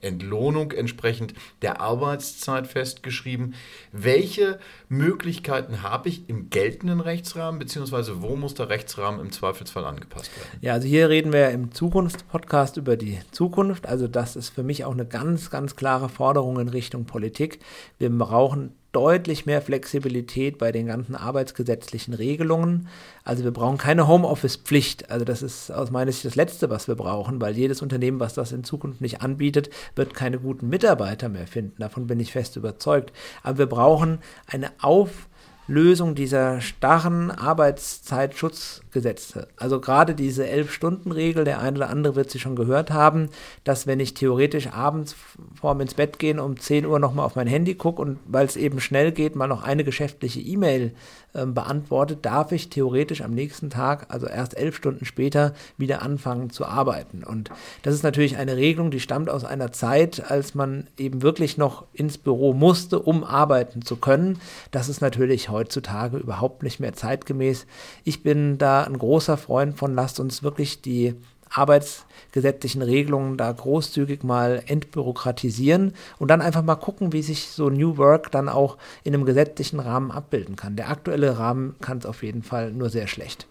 äh, 0.00 0.06
Entlohnung 0.06 0.72
entsprechend 0.72 1.34
der 1.60 1.80
Arbeitszeit 1.80 2.66
festgeschrieben. 2.66 3.54
Welche 3.92 4.58
Möglichkeiten 4.88 5.82
habe 5.82 6.08
ich 6.08 6.28
im 6.28 6.48
geltenden 6.48 7.00
Rechtsrahmen, 7.00 7.58
beziehungsweise 7.58 8.22
wo 8.22 8.36
muss 8.36 8.54
der 8.54 8.68
Rechtsrahmen 8.68 9.20
im 9.20 9.32
Zweifelsfall 9.32 9.84
angepasst 9.84 10.30
werden? 10.36 10.58
Ja, 10.60 10.74
also 10.74 10.88
hier 10.88 11.08
reden 11.08 11.32
wir 11.32 11.50
im 11.50 11.72
Zukunftspodcast 11.72 12.76
über 12.76 12.96
die 12.96 13.18
Zukunft, 13.30 13.86
also 13.86 14.08
das 14.08 14.21
das 14.22 14.36
ist 14.36 14.50
für 14.50 14.62
mich 14.62 14.84
auch 14.84 14.92
eine 14.92 15.04
ganz, 15.04 15.50
ganz 15.50 15.74
klare 15.74 16.08
Forderung 16.08 16.60
in 16.60 16.68
Richtung 16.68 17.06
Politik. 17.06 17.58
Wir 17.98 18.08
brauchen 18.08 18.72
deutlich 18.92 19.46
mehr 19.46 19.60
Flexibilität 19.60 20.58
bei 20.58 20.70
den 20.70 20.86
ganzen 20.86 21.16
arbeitsgesetzlichen 21.16 22.14
Regelungen. 22.14 22.86
Also 23.24 23.42
wir 23.42 23.50
brauchen 23.50 23.78
keine 23.78 24.06
Homeoffice-Pflicht. 24.06 25.10
Also 25.10 25.24
das 25.24 25.42
ist 25.42 25.72
aus 25.72 25.90
meiner 25.90 26.12
Sicht 26.12 26.24
das 26.24 26.36
Letzte, 26.36 26.70
was 26.70 26.86
wir 26.86 26.94
brauchen, 26.94 27.40
weil 27.40 27.56
jedes 27.56 27.82
Unternehmen, 27.82 28.20
was 28.20 28.34
das 28.34 28.52
in 28.52 28.62
Zukunft 28.62 29.00
nicht 29.00 29.22
anbietet, 29.22 29.70
wird 29.96 30.14
keine 30.14 30.38
guten 30.38 30.68
Mitarbeiter 30.68 31.28
mehr 31.28 31.48
finden. 31.48 31.80
Davon 31.80 32.06
bin 32.06 32.20
ich 32.20 32.30
fest 32.30 32.54
überzeugt. 32.54 33.12
Aber 33.42 33.58
wir 33.58 33.66
brauchen 33.66 34.20
eine 34.46 34.70
Auf 34.80 35.26
Lösung 35.72 36.14
dieser 36.14 36.60
starren 36.60 37.30
Arbeitszeitschutzgesetze. 37.30 39.48
Also 39.56 39.80
gerade 39.80 40.14
diese 40.14 40.46
Elf-Stunden-Regel, 40.46 41.44
der 41.44 41.60
eine 41.60 41.78
oder 41.78 41.88
andere 41.88 42.14
wird 42.14 42.30
sie 42.30 42.38
schon 42.38 42.56
gehört 42.56 42.90
haben, 42.90 43.30
dass 43.64 43.86
wenn 43.86 43.98
ich 43.98 44.12
theoretisch 44.12 44.66
abends 44.68 45.16
vorm 45.58 45.80
ins 45.80 45.94
Bett 45.94 46.18
gehen 46.18 46.38
um 46.38 46.58
10 46.58 46.84
Uhr 46.84 46.98
nochmal 46.98 47.24
auf 47.24 47.36
mein 47.36 47.46
Handy 47.46 47.74
gucke 47.74 48.02
und 48.02 48.18
weil 48.26 48.44
es 48.44 48.56
eben 48.56 48.80
schnell 48.80 49.12
geht, 49.12 49.34
mal 49.34 49.46
noch 49.46 49.62
eine 49.62 49.82
geschäftliche 49.82 50.40
E-Mail 50.40 50.92
beantwortet, 51.32 52.18
darf 52.22 52.52
ich 52.52 52.68
theoretisch 52.68 53.22
am 53.22 53.32
nächsten 53.32 53.70
Tag, 53.70 54.06
also 54.08 54.26
erst 54.26 54.56
elf 54.56 54.76
Stunden 54.76 55.06
später, 55.06 55.54
wieder 55.78 56.02
anfangen 56.02 56.50
zu 56.50 56.66
arbeiten. 56.66 57.24
Und 57.24 57.50
das 57.82 57.94
ist 57.94 58.02
natürlich 58.02 58.36
eine 58.36 58.56
Regelung, 58.56 58.90
die 58.90 59.00
stammt 59.00 59.30
aus 59.30 59.44
einer 59.44 59.72
Zeit, 59.72 60.30
als 60.30 60.54
man 60.54 60.88
eben 60.98 61.22
wirklich 61.22 61.56
noch 61.56 61.84
ins 61.94 62.18
Büro 62.18 62.52
musste, 62.52 62.98
um 62.98 63.24
arbeiten 63.24 63.82
zu 63.82 63.96
können. 63.96 64.38
Das 64.70 64.90
ist 64.90 65.00
natürlich 65.00 65.48
heutzutage 65.48 66.18
überhaupt 66.18 66.62
nicht 66.62 66.80
mehr 66.80 66.92
zeitgemäß. 66.92 67.66
Ich 68.04 68.22
bin 68.22 68.58
da 68.58 68.84
ein 68.84 68.98
großer 68.98 69.38
Freund 69.38 69.78
von, 69.78 69.94
lasst 69.94 70.20
uns 70.20 70.42
wirklich 70.42 70.82
die 70.82 71.14
arbeitsgesetzlichen 71.52 72.82
Regelungen 72.82 73.36
da 73.36 73.50
großzügig 73.52 74.22
mal 74.22 74.62
entbürokratisieren 74.66 75.94
und 76.18 76.28
dann 76.28 76.40
einfach 76.40 76.62
mal 76.62 76.76
gucken, 76.76 77.12
wie 77.12 77.22
sich 77.22 77.48
so 77.48 77.70
New 77.70 77.96
Work 77.96 78.30
dann 78.30 78.48
auch 78.48 78.78
in 79.04 79.14
einem 79.14 79.24
gesetzlichen 79.24 79.80
Rahmen 79.80 80.10
abbilden 80.10 80.56
kann. 80.56 80.76
Der 80.76 80.90
aktuelle 80.90 81.38
Rahmen 81.38 81.76
kann 81.80 81.98
es 81.98 82.06
auf 82.06 82.22
jeden 82.22 82.42
Fall 82.42 82.72
nur 82.72 82.90
sehr 82.90 83.06
schlecht. 83.06 83.46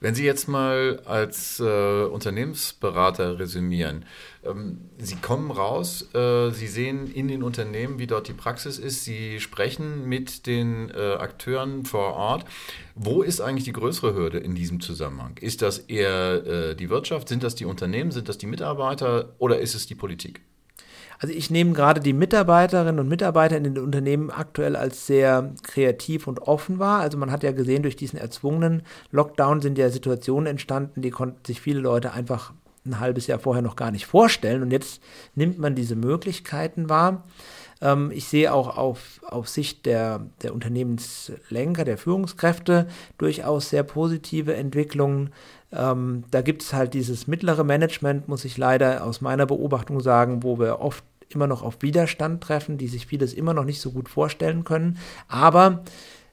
Wenn 0.00 0.14
Sie 0.14 0.24
jetzt 0.24 0.48
mal 0.48 1.00
als 1.06 1.58
äh, 1.60 2.04
Unternehmensberater 2.04 3.38
resümieren, 3.38 4.04
ähm, 4.44 4.78
Sie 4.98 5.16
kommen 5.16 5.50
raus, 5.50 6.14
äh, 6.14 6.50
Sie 6.50 6.68
sehen 6.68 7.12
in 7.12 7.26
den 7.26 7.42
Unternehmen, 7.42 7.98
wie 7.98 8.06
dort 8.06 8.28
die 8.28 8.32
Praxis 8.32 8.78
ist, 8.78 9.04
Sie 9.04 9.40
sprechen 9.40 10.08
mit 10.08 10.46
den 10.46 10.90
äh, 10.90 11.14
Akteuren 11.14 11.84
vor 11.84 12.14
Ort. 12.14 12.44
Wo 12.94 13.22
ist 13.22 13.40
eigentlich 13.40 13.64
die 13.64 13.72
größere 13.72 14.14
Hürde 14.14 14.38
in 14.38 14.54
diesem 14.54 14.80
Zusammenhang? 14.80 15.36
Ist 15.40 15.62
das 15.62 15.78
eher 15.78 16.46
äh, 16.46 16.74
die 16.76 16.90
Wirtschaft, 16.90 17.28
sind 17.28 17.42
das 17.42 17.56
die 17.56 17.64
Unternehmen, 17.64 18.12
sind 18.12 18.28
das 18.28 18.38
die 18.38 18.46
Mitarbeiter 18.46 19.34
oder 19.38 19.58
ist 19.58 19.74
es 19.74 19.86
die 19.86 19.96
Politik? 19.96 20.42
Also 21.20 21.34
ich 21.34 21.50
nehme 21.50 21.72
gerade 21.72 22.00
die 22.00 22.12
Mitarbeiterinnen 22.12 23.00
und 23.00 23.08
Mitarbeiter 23.08 23.56
in 23.56 23.64
den 23.64 23.78
Unternehmen 23.78 24.30
aktuell 24.30 24.76
als 24.76 25.06
sehr 25.06 25.52
kreativ 25.62 26.26
und 26.26 26.40
offen 26.40 26.78
wahr. 26.78 27.00
Also 27.00 27.18
man 27.18 27.32
hat 27.32 27.42
ja 27.42 27.52
gesehen, 27.52 27.82
durch 27.82 27.96
diesen 27.96 28.18
erzwungenen 28.18 28.82
Lockdown 29.10 29.60
sind 29.60 29.78
ja 29.78 29.90
Situationen 29.90 30.46
entstanden, 30.46 31.02
die 31.02 31.10
konnten 31.10 31.44
sich 31.44 31.60
viele 31.60 31.80
Leute 31.80 32.12
einfach 32.12 32.52
ein 32.86 33.00
halbes 33.00 33.26
Jahr 33.26 33.38
vorher 33.38 33.62
noch 33.62 33.76
gar 33.76 33.90
nicht 33.90 34.06
vorstellen. 34.06 34.62
Und 34.62 34.70
jetzt 34.70 35.02
nimmt 35.34 35.58
man 35.58 35.74
diese 35.74 35.96
Möglichkeiten 35.96 36.88
wahr. 36.88 37.24
Ähm, 37.80 38.10
ich 38.12 38.26
sehe 38.26 38.52
auch 38.52 38.76
auf, 38.76 39.20
auf 39.26 39.48
Sicht 39.48 39.86
der, 39.86 40.26
der 40.42 40.54
Unternehmenslenker, 40.54 41.84
der 41.84 41.98
Führungskräfte 41.98 42.88
durchaus 43.18 43.70
sehr 43.70 43.82
positive 43.82 44.54
Entwicklungen. 44.54 45.30
Ähm, 45.72 46.24
da 46.30 46.40
gibt 46.40 46.62
es 46.62 46.72
halt 46.72 46.94
dieses 46.94 47.26
mittlere 47.26 47.64
Management, 47.64 48.28
muss 48.28 48.44
ich 48.44 48.56
leider 48.56 49.04
aus 49.04 49.20
meiner 49.20 49.46
Beobachtung 49.46 50.00
sagen, 50.00 50.42
wo 50.42 50.58
wir 50.58 50.80
oft 50.80 51.04
immer 51.30 51.46
noch 51.46 51.62
auf 51.62 51.82
Widerstand 51.82 52.42
treffen, 52.42 52.78
die 52.78 52.88
sich 52.88 53.06
vieles 53.06 53.34
immer 53.34 53.54
noch 53.54 53.64
nicht 53.64 53.80
so 53.80 53.90
gut 53.90 54.08
vorstellen 54.08 54.64
können. 54.64 54.98
Aber 55.28 55.84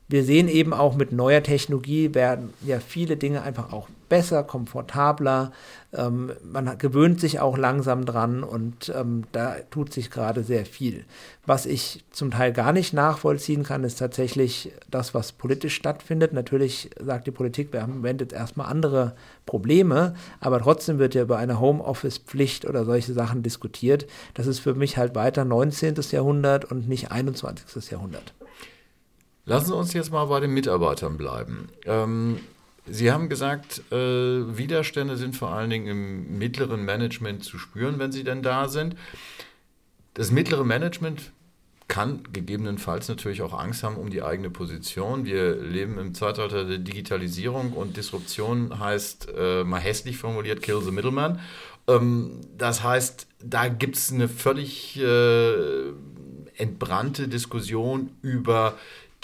wir 0.07 0.23
sehen 0.23 0.47
eben 0.47 0.73
auch 0.73 0.95
mit 0.95 1.11
neuer 1.11 1.43
Technologie 1.43 2.13
werden 2.13 2.53
ja 2.65 2.79
viele 2.79 3.17
Dinge 3.17 3.41
einfach 3.41 3.73
auch 3.73 3.89
besser, 4.15 4.43
komfortabler. 4.43 5.51
Ähm, 5.93 6.31
man 6.41 6.77
gewöhnt 6.77 7.19
sich 7.19 7.41
auch 7.41 7.57
langsam 7.57 8.05
dran 8.05 8.43
und 8.43 8.93
ähm, 8.95 9.25
da 9.33 9.57
tut 9.71 9.91
sich 9.91 10.09
gerade 10.09 10.43
sehr 10.43 10.65
viel. 10.65 11.03
Was 11.45 11.65
ich 11.65 12.05
zum 12.11 12.31
Teil 12.31 12.53
gar 12.53 12.71
nicht 12.71 12.93
nachvollziehen 12.93 13.63
kann, 13.63 13.83
ist 13.83 13.99
tatsächlich 13.99 14.71
das, 14.89 15.13
was 15.13 15.33
politisch 15.33 15.75
stattfindet. 15.75 16.31
Natürlich 16.31 16.91
sagt 16.97 17.27
die 17.27 17.31
Politik, 17.31 17.73
wir 17.73 17.81
haben 17.81 17.91
im 17.91 17.97
Moment 17.97 18.21
jetzt 18.21 18.33
erstmal 18.33 18.67
andere 18.67 19.15
Probleme, 19.45 20.15
aber 20.39 20.61
trotzdem 20.61 20.97
wird 20.97 21.13
ja 21.13 21.23
über 21.23 21.37
eine 21.37 21.59
Homeoffice-Pflicht 21.59 22.65
oder 22.65 22.85
solche 22.85 23.11
Sachen 23.11 23.43
diskutiert. 23.43 24.07
Das 24.33 24.47
ist 24.47 24.59
für 24.59 24.75
mich 24.75 24.97
halt 24.97 25.13
weiter 25.13 25.43
19. 25.43 25.95
Jahrhundert 26.11 26.63
und 26.63 26.87
nicht 26.87 27.11
21. 27.11 27.91
Jahrhundert. 27.91 28.33
Lassen 29.43 29.67
Sie 29.67 29.75
uns 29.75 29.91
jetzt 29.91 30.11
mal 30.11 30.25
bei 30.25 30.39
den 30.39 30.51
Mitarbeitern 30.51 31.17
bleiben. 31.17 31.67
Ähm, 31.85 32.39
Sie 32.87 33.11
haben 33.11 33.29
gesagt, 33.29 33.81
äh, 33.91 33.95
Widerstände 33.95 35.17
sind 35.17 35.35
vor 35.35 35.49
allen 35.49 35.69
Dingen 35.69 35.87
im 35.87 36.37
mittleren 36.37 36.85
Management 36.85 37.43
zu 37.43 37.57
spüren, 37.57 37.97
wenn 37.97 38.11
sie 38.11 38.23
denn 38.23 38.43
da 38.43 38.67
sind. 38.67 38.95
Das 40.13 40.31
mittlere 40.31 40.63
Management 40.63 41.31
kann 41.87 42.23
gegebenenfalls 42.33 43.09
natürlich 43.09 43.41
auch 43.41 43.53
Angst 43.53 43.83
haben 43.83 43.95
um 43.95 44.09
die 44.09 44.23
eigene 44.23 44.49
Position. 44.49 45.25
Wir 45.25 45.55
leben 45.55 45.99
im 45.99 46.15
Zeitalter 46.15 46.65
der 46.65 46.79
Digitalisierung 46.79 47.73
und 47.73 47.95
Disruption 47.97 48.79
heißt, 48.79 49.29
äh, 49.37 49.63
mal 49.63 49.79
hässlich 49.79 50.17
formuliert, 50.17 50.61
kill 50.61 50.81
the 50.81 50.91
middleman. 50.91 51.39
Ähm, 51.87 52.41
das 52.57 52.83
heißt, 52.83 53.27
da 53.43 53.67
gibt 53.67 53.97
es 53.97 54.11
eine 54.11 54.27
völlig 54.27 54.99
äh, 54.99 55.91
entbrannte 56.57 57.27
Diskussion 57.27 58.11
über 58.21 58.75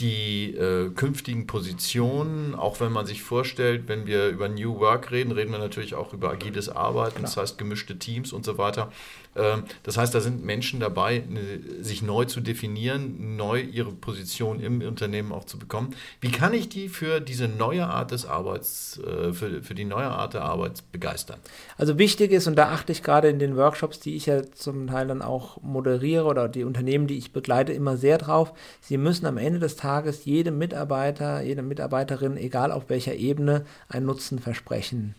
die 0.01 0.55
äh, 0.55 0.89
künftigen 0.89 1.47
Positionen, 1.47 2.55
auch 2.55 2.79
wenn 2.79 2.91
man 2.91 3.05
sich 3.05 3.21
vorstellt, 3.21 3.83
wenn 3.87 4.07
wir 4.07 4.29
über 4.29 4.49
New 4.49 4.79
Work 4.79 5.11
reden, 5.11 5.31
reden 5.31 5.51
wir 5.51 5.59
natürlich 5.59 5.93
auch 5.95 6.13
über 6.13 6.31
agiles 6.31 6.69
Arbeiten, 6.69 7.17
Klar. 7.17 7.23
das 7.23 7.37
heißt 7.37 7.57
gemischte 7.57 7.97
Teams 7.97 8.33
und 8.33 8.43
so 8.43 8.57
weiter. 8.57 8.91
Ähm, 9.35 9.63
das 9.83 9.97
heißt, 9.97 10.13
da 10.13 10.19
sind 10.19 10.43
Menschen 10.43 10.79
dabei, 10.79 11.23
ne, 11.27 11.41
sich 11.81 12.01
neu 12.01 12.25
zu 12.25 12.41
definieren, 12.41 13.35
neu 13.37 13.61
ihre 13.61 13.91
Position 13.91 14.59
im 14.59 14.81
Unternehmen 14.81 15.31
auch 15.31 15.45
zu 15.45 15.57
bekommen. 15.57 15.95
Wie 16.19 16.31
kann 16.31 16.53
ich 16.53 16.69
die 16.69 16.89
für 16.89 17.19
diese 17.19 17.47
neue 17.47 17.87
Art 17.87 18.11
des 18.11 18.25
Arbeits, 18.25 18.99
äh, 18.99 19.33
für, 19.33 19.63
für 19.63 19.75
die 19.75 19.85
neue 19.85 20.07
Art 20.07 20.33
der 20.33 20.43
Arbeit 20.43 20.83
begeistern? 20.91 21.39
Also 21.77 21.97
wichtig 21.97 22.31
ist, 22.31 22.47
und 22.47 22.55
da 22.55 22.69
achte 22.69 22.91
ich 22.91 23.03
gerade 23.03 23.29
in 23.29 23.39
den 23.39 23.55
Workshops, 23.55 23.99
die 23.99 24.15
ich 24.15 24.25
ja 24.25 24.43
zum 24.51 24.87
Teil 24.87 25.07
dann 25.07 25.21
auch 25.21 25.61
moderiere 25.61 26.25
oder 26.25 26.49
die 26.49 26.63
Unternehmen, 26.63 27.07
die 27.07 27.17
ich 27.17 27.31
begleite, 27.31 27.73
immer 27.73 27.97
sehr 27.97 28.17
drauf, 28.17 28.53
sie 28.81 28.97
müssen 28.97 29.25
am 29.25 29.37
Ende 29.37 29.59
des 29.59 29.75
Tages 29.75 30.25
jedem 30.25 30.57
Mitarbeiter, 30.57 31.41
jede 31.41 31.61
Mitarbeiterin, 31.61 32.37
egal 32.37 32.71
auf 32.71 32.89
welcher 32.89 33.15
Ebene, 33.15 33.65
einen 33.87 34.05
Nutzen 34.05 34.39
versprechen 34.39 35.15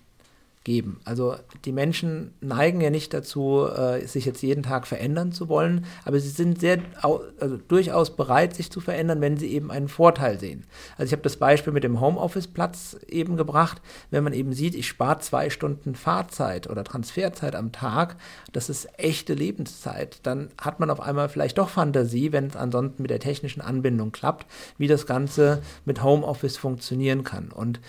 geben. 0.64 1.00
Also 1.04 1.34
die 1.64 1.72
Menschen 1.72 2.34
neigen 2.40 2.80
ja 2.80 2.90
nicht 2.90 3.12
dazu, 3.12 3.66
äh, 3.66 4.06
sich 4.06 4.24
jetzt 4.24 4.42
jeden 4.42 4.62
Tag 4.62 4.86
verändern 4.86 5.32
zu 5.32 5.48
wollen, 5.48 5.86
aber 6.04 6.20
sie 6.20 6.28
sind 6.28 6.60
sehr 6.60 6.78
also 7.02 7.56
durchaus 7.68 8.14
bereit, 8.14 8.54
sich 8.54 8.70
zu 8.70 8.80
verändern, 8.80 9.20
wenn 9.20 9.36
sie 9.36 9.48
eben 9.48 9.70
einen 9.70 9.88
Vorteil 9.88 10.38
sehen. 10.38 10.64
Also 10.96 11.04
ich 11.08 11.12
habe 11.12 11.22
das 11.22 11.36
Beispiel 11.36 11.72
mit 11.72 11.84
dem 11.84 12.00
Homeoffice-Platz 12.00 12.96
eben 13.08 13.36
gebracht. 13.36 13.82
Wenn 14.10 14.24
man 14.24 14.32
eben 14.32 14.52
sieht, 14.52 14.74
ich 14.74 14.86
spare 14.86 15.18
zwei 15.18 15.50
Stunden 15.50 15.94
Fahrzeit 15.94 16.70
oder 16.70 16.84
Transferzeit 16.84 17.54
am 17.56 17.72
Tag, 17.72 18.16
das 18.52 18.70
ist 18.70 18.88
echte 18.98 19.34
Lebenszeit, 19.34 20.20
dann 20.22 20.50
hat 20.60 20.78
man 20.78 20.90
auf 20.90 21.00
einmal 21.00 21.28
vielleicht 21.28 21.58
doch 21.58 21.70
Fantasie, 21.70 22.32
wenn 22.32 22.46
es 22.46 22.56
ansonsten 22.56 23.02
mit 23.02 23.10
der 23.10 23.20
technischen 23.20 23.60
Anbindung 23.60 24.12
klappt, 24.12 24.46
wie 24.78 24.86
das 24.86 25.06
Ganze 25.06 25.62
mit 25.84 26.02
Homeoffice 26.02 26.56
funktionieren 26.56 27.24
kann. 27.24 27.50
Und 27.50 27.80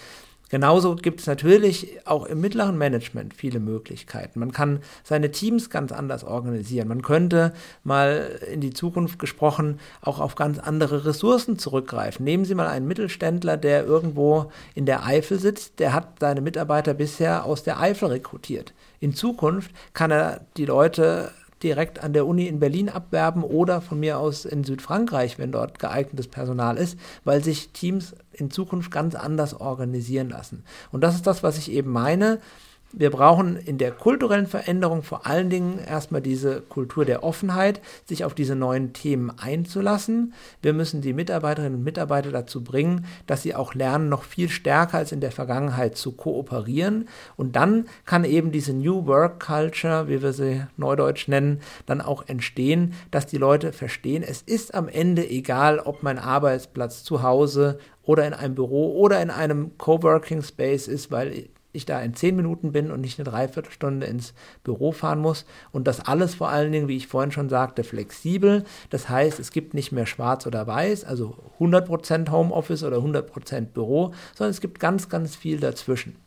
Genauso 0.53 0.95
gibt 0.95 1.19
es 1.19 1.25
natürlich 1.25 1.97
auch 2.05 2.27
im 2.27 2.39
mittleren 2.39 2.77
Management 2.77 3.33
viele 3.33 3.59
Möglichkeiten. 3.59 4.39
Man 4.39 4.51
kann 4.51 4.81
seine 5.03 5.31
Teams 5.31 5.71
ganz 5.71 5.91
anders 5.91 6.23
organisieren. 6.23 6.89
Man 6.89 7.01
könnte 7.01 7.53
mal 7.83 8.39
in 8.53 8.61
die 8.61 8.71
Zukunft 8.71 9.17
gesprochen 9.17 9.79
auch 10.01 10.19
auf 10.19 10.35
ganz 10.35 10.59
andere 10.59 11.05
Ressourcen 11.05 11.57
zurückgreifen. 11.57 12.23
Nehmen 12.23 12.45
Sie 12.45 12.53
mal 12.53 12.67
einen 12.67 12.87
Mittelständler, 12.87 13.57
der 13.57 13.83
irgendwo 13.87 14.51
in 14.75 14.85
der 14.85 15.03
Eifel 15.03 15.39
sitzt, 15.39 15.79
der 15.79 15.91
hat 15.91 16.19
seine 16.19 16.41
Mitarbeiter 16.41 16.93
bisher 16.93 17.45
aus 17.45 17.63
der 17.63 17.79
Eifel 17.79 18.09
rekrutiert. 18.09 18.75
In 18.99 19.15
Zukunft 19.15 19.71
kann 19.93 20.11
er 20.11 20.41
die 20.55 20.65
Leute 20.65 21.31
direkt 21.63 22.03
an 22.03 22.13
der 22.13 22.27
Uni 22.27 22.47
in 22.47 22.59
Berlin 22.59 22.89
abwerben 22.89 23.43
oder 23.43 23.81
von 23.81 23.99
mir 23.99 24.19
aus 24.19 24.45
in 24.45 24.63
Südfrankreich, 24.63 25.39
wenn 25.39 25.51
dort 25.51 25.79
geeignetes 25.79 26.27
Personal 26.27 26.77
ist, 26.77 26.99
weil 27.23 27.43
sich 27.43 27.69
Teams 27.69 28.13
in 28.31 28.51
Zukunft 28.51 28.91
ganz 28.91 29.15
anders 29.15 29.53
organisieren 29.53 30.29
lassen. 30.29 30.63
Und 30.91 31.01
das 31.01 31.15
ist 31.15 31.25
das, 31.25 31.43
was 31.43 31.57
ich 31.57 31.71
eben 31.71 31.91
meine 31.91 32.39
wir 32.95 33.09
brauchen 33.09 33.57
in 33.57 33.79
der 33.79 33.91
kulturellen 33.91 34.45
Veränderung 34.45 35.01
vor 35.01 35.25
allen 35.25 35.49
Dingen 35.49 35.79
erstmal 35.79 36.21
diese 36.21 36.61
Kultur 36.61 37.05
der 37.05 37.23
Offenheit, 37.23 37.81
sich 38.05 38.23
auf 38.23 38.35
diese 38.35 38.55
neuen 38.55 38.93
Themen 38.93 39.31
einzulassen. 39.35 40.33
Wir 40.61 40.73
müssen 40.73 41.01
die 41.01 41.13
Mitarbeiterinnen 41.13 41.79
und 41.79 41.83
Mitarbeiter 41.83 42.31
dazu 42.31 42.63
bringen, 42.63 43.05
dass 43.25 43.41
sie 43.41 43.55
auch 43.55 43.73
lernen, 43.73 44.09
noch 44.09 44.23
viel 44.23 44.47
stärker 44.47 44.99
als 44.99 45.11
in 45.11 45.21
der 45.21 45.31
Vergangenheit 45.31 45.97
zu 45.97 46.11
kooperieren. 46.11 47.09
Und 47.35 47.55
dann 47.55 47.87
kann 48.05 48.25
eben 48.25 48.51
diese 48.51 48.73
New 48.73 49.07
Work 49.07 49.43
Culture, 49.43 50.07
wie 50.07 50.21
wir 50.21 50.31
sie 50.31 50.61
neudeutsch 50.77 51.27
nennen, 51.27 51.61
dann 51.87 51.99
auch 51.99 52.27
entstehen, 52.27 52.93
dass 53.09 53.25
die 53.25 53.37
Leute 53.37 53.73
verstehen, 53.73 54.21
es 54.21 54.43
ist 54.43 54.75
am 54.75 54.87
Ende 54.87 55.27
egal, 55.27 55.79
ob 55.79 56.03
mein 56.03 56.19
Arbeitsplatz 56.19 57.03
zu 57.03 57.23
Hause 57.23 57.79
oder 58.03 58.27
in 58.27 58.33
einem 58.33 58.53
Büro 58.53 58.99
oder 58.99 59.19
in 59.19 59.31
einem 59.31 59.77
Coworking 59.79 60.43
Space 60.43 60.87
ist, 60.87 61.09
weil 61.09 61.49
ich 61.73 61.85
da 61.85 62.01
in 62.01 62.13
zehn 62.13 62.35
Minuten 62.35 62.71
bin 62.71 62.91
und 62.91 63.01
nicht 63.01 63.19
eine 63.19 63.29
Dreiviertelstunde 63.29 64.05
ins 64.05 64.33
Büro 64.63 64.91
fahren 64.91 65.19
muss. 65.19 65.45
Und 65.71 65.87
das 65.87 65.99
alles 65.99 66.35
vor 66.35 66.49
allen 66.49 66.71
Dingen, 66.71 66.87
wie 66.87 66.97
ich 66.97 67.07
vorhin 67.07 67.31
schon 67.31 67.49
sagte, 67.49 67.83
flexibel. 67.83 68.63
Das 68.89 69.09
heißt, 69.09 69.39
es 69.39 69.51
gibt 69.51 69.73
nicht 69.73 69.91
mehr 69.91 70.05
schwarz 70.05 70.47
oder 70.47 70.65
weiß, 70.65 71.03
also 71.03 71.35
100% 71.59 72.31
Homeoffice 72.31 72.83
oder 72.83 72.97
100% 72.97 73.65
Büro, 73.73 74.13
sondern 74.35 74.51
es 74.51 74.61
gibt 74.61 74.79
ganz, 74.79 75.09
ganz 75.09 75.35
viel 75.35 75.59
dazwischen. 75.59 76.22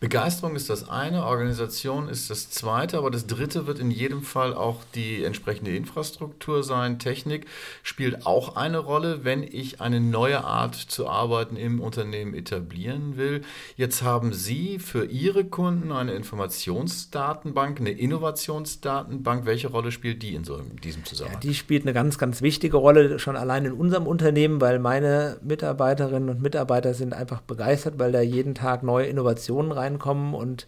Begeisterung 0.00 0.54
ist 0.54 0.68
das 0.68 0.88
eine, 0.88 1.24
Organisation 1.24 2.08
ist 2.08 2.28
das 2.28 2.50
zweite, 2.50 2.98
aber 2.98 3.10
das 3.10 3.26
dritte 3.26 3.66
wird 3.66 3.78
in 3.78 3.90
jedem 3.90 4.22
Fall 4.22 4.54
auch 4.54 4.82
die 4.94 5.24
entsprechende 5.24 5.74
Infrastruktur 5.74 6.62
sein. 6.62 6.98
Technik 6.98 7.46
spielt 7.82 8.26
auch 8.26 8.56
eine 8.56 8.78
Rolle, 8.78 9.24
wenn 9.24 9.42
ich 9.42 9.80
eine 9.80 10.00
neue 10.00 10.44
Art 10.44 10.74
zu 10.74 11.08
arbeiten 11.08 11.56
im 11.56 11.80
Unternehmen 11.80 12.34
etablieren 12.34 13.16
will. 13.16 13.42
Jetzt 13.76 14.02
haben 14.02 14.32
Sie 14.32 14.78
für 14.78 15.06
Ihre 15.06 15.44
Kunden 15.44 15.90
eine 15.90 16.12
Informationsdatenbank, 16.12 17.80
eine 17.80 17.92
Innovationsdatenbank. 17.92 19.46
Welche 19.46 19.68
Rolle 19.68 19.90
spielt 19.90 20.22
die 20.22 20.34
in 20.34 20.44
so 20.44 20.56
in 20.56 20.76
diesem 20.76 21.04
Zusammenhang? 21.04 21.40
Ja, 21.42 21.48
die 21.48 21.54
spielt 21.54 21.84
eine 21.84 21.94
ganz, 21.94 22.18
ganz 22.18 22.42
wichtige 22.42 22.76
Rolle, 22.76 23.18
schon 23.18 23.36
allein 23.36 23.64
in 23.64 23.72
unserem 23.72 24.06
Unternehmen, 24.06 24.60
weil 24.60 24.78
meine 24.78 25.38
Mitarbeiterinnen 25.42 26.28
und 26.28 26.42
Mitarbeiter 26.42 26.94
sind 26.94 27.14
einfach 27.14 27.40
begeistert, 27.40 27.98
weil 27.98 28.12
da 28.12 28.20
jeden 28.20 28.54
Tag 28.54 28.82
neue 28.82 29.06
Innovationen 29.06 29.72
rein 29.72 29.93
reinkommen 29.94 30.34
und 30.34 30.66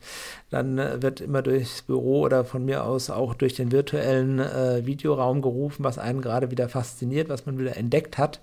dann 0.51 0.79
äh, 0.79 1.03
wird 1.03 1.21
immer 1.21 1.43
durchs 1.43 1.83
Büro 1.83 2.21
oder 2.21 2.45
von 2.45 2.65
mir 2.65 2.85
aus 2.85 3.11
auch 3.11 3.35
durch 3.35 3.55
den 3.55 3.73
virtuellen 3.73 4.39
äh, 4.39 4.87
Videoraum 4.87 5.43
gerufen, 5.43 5.85
was 5.85 5.99
einen 5.99 6.21
gerade 6.21 6.51
wieder 6.51 6.69
fasziniert, 6.69 7.29
was 7.29 7.47
man 7.47 7.59
wieder 7.59 7.77
entdeckt 7.77 8.19
hat. 8.19 8.41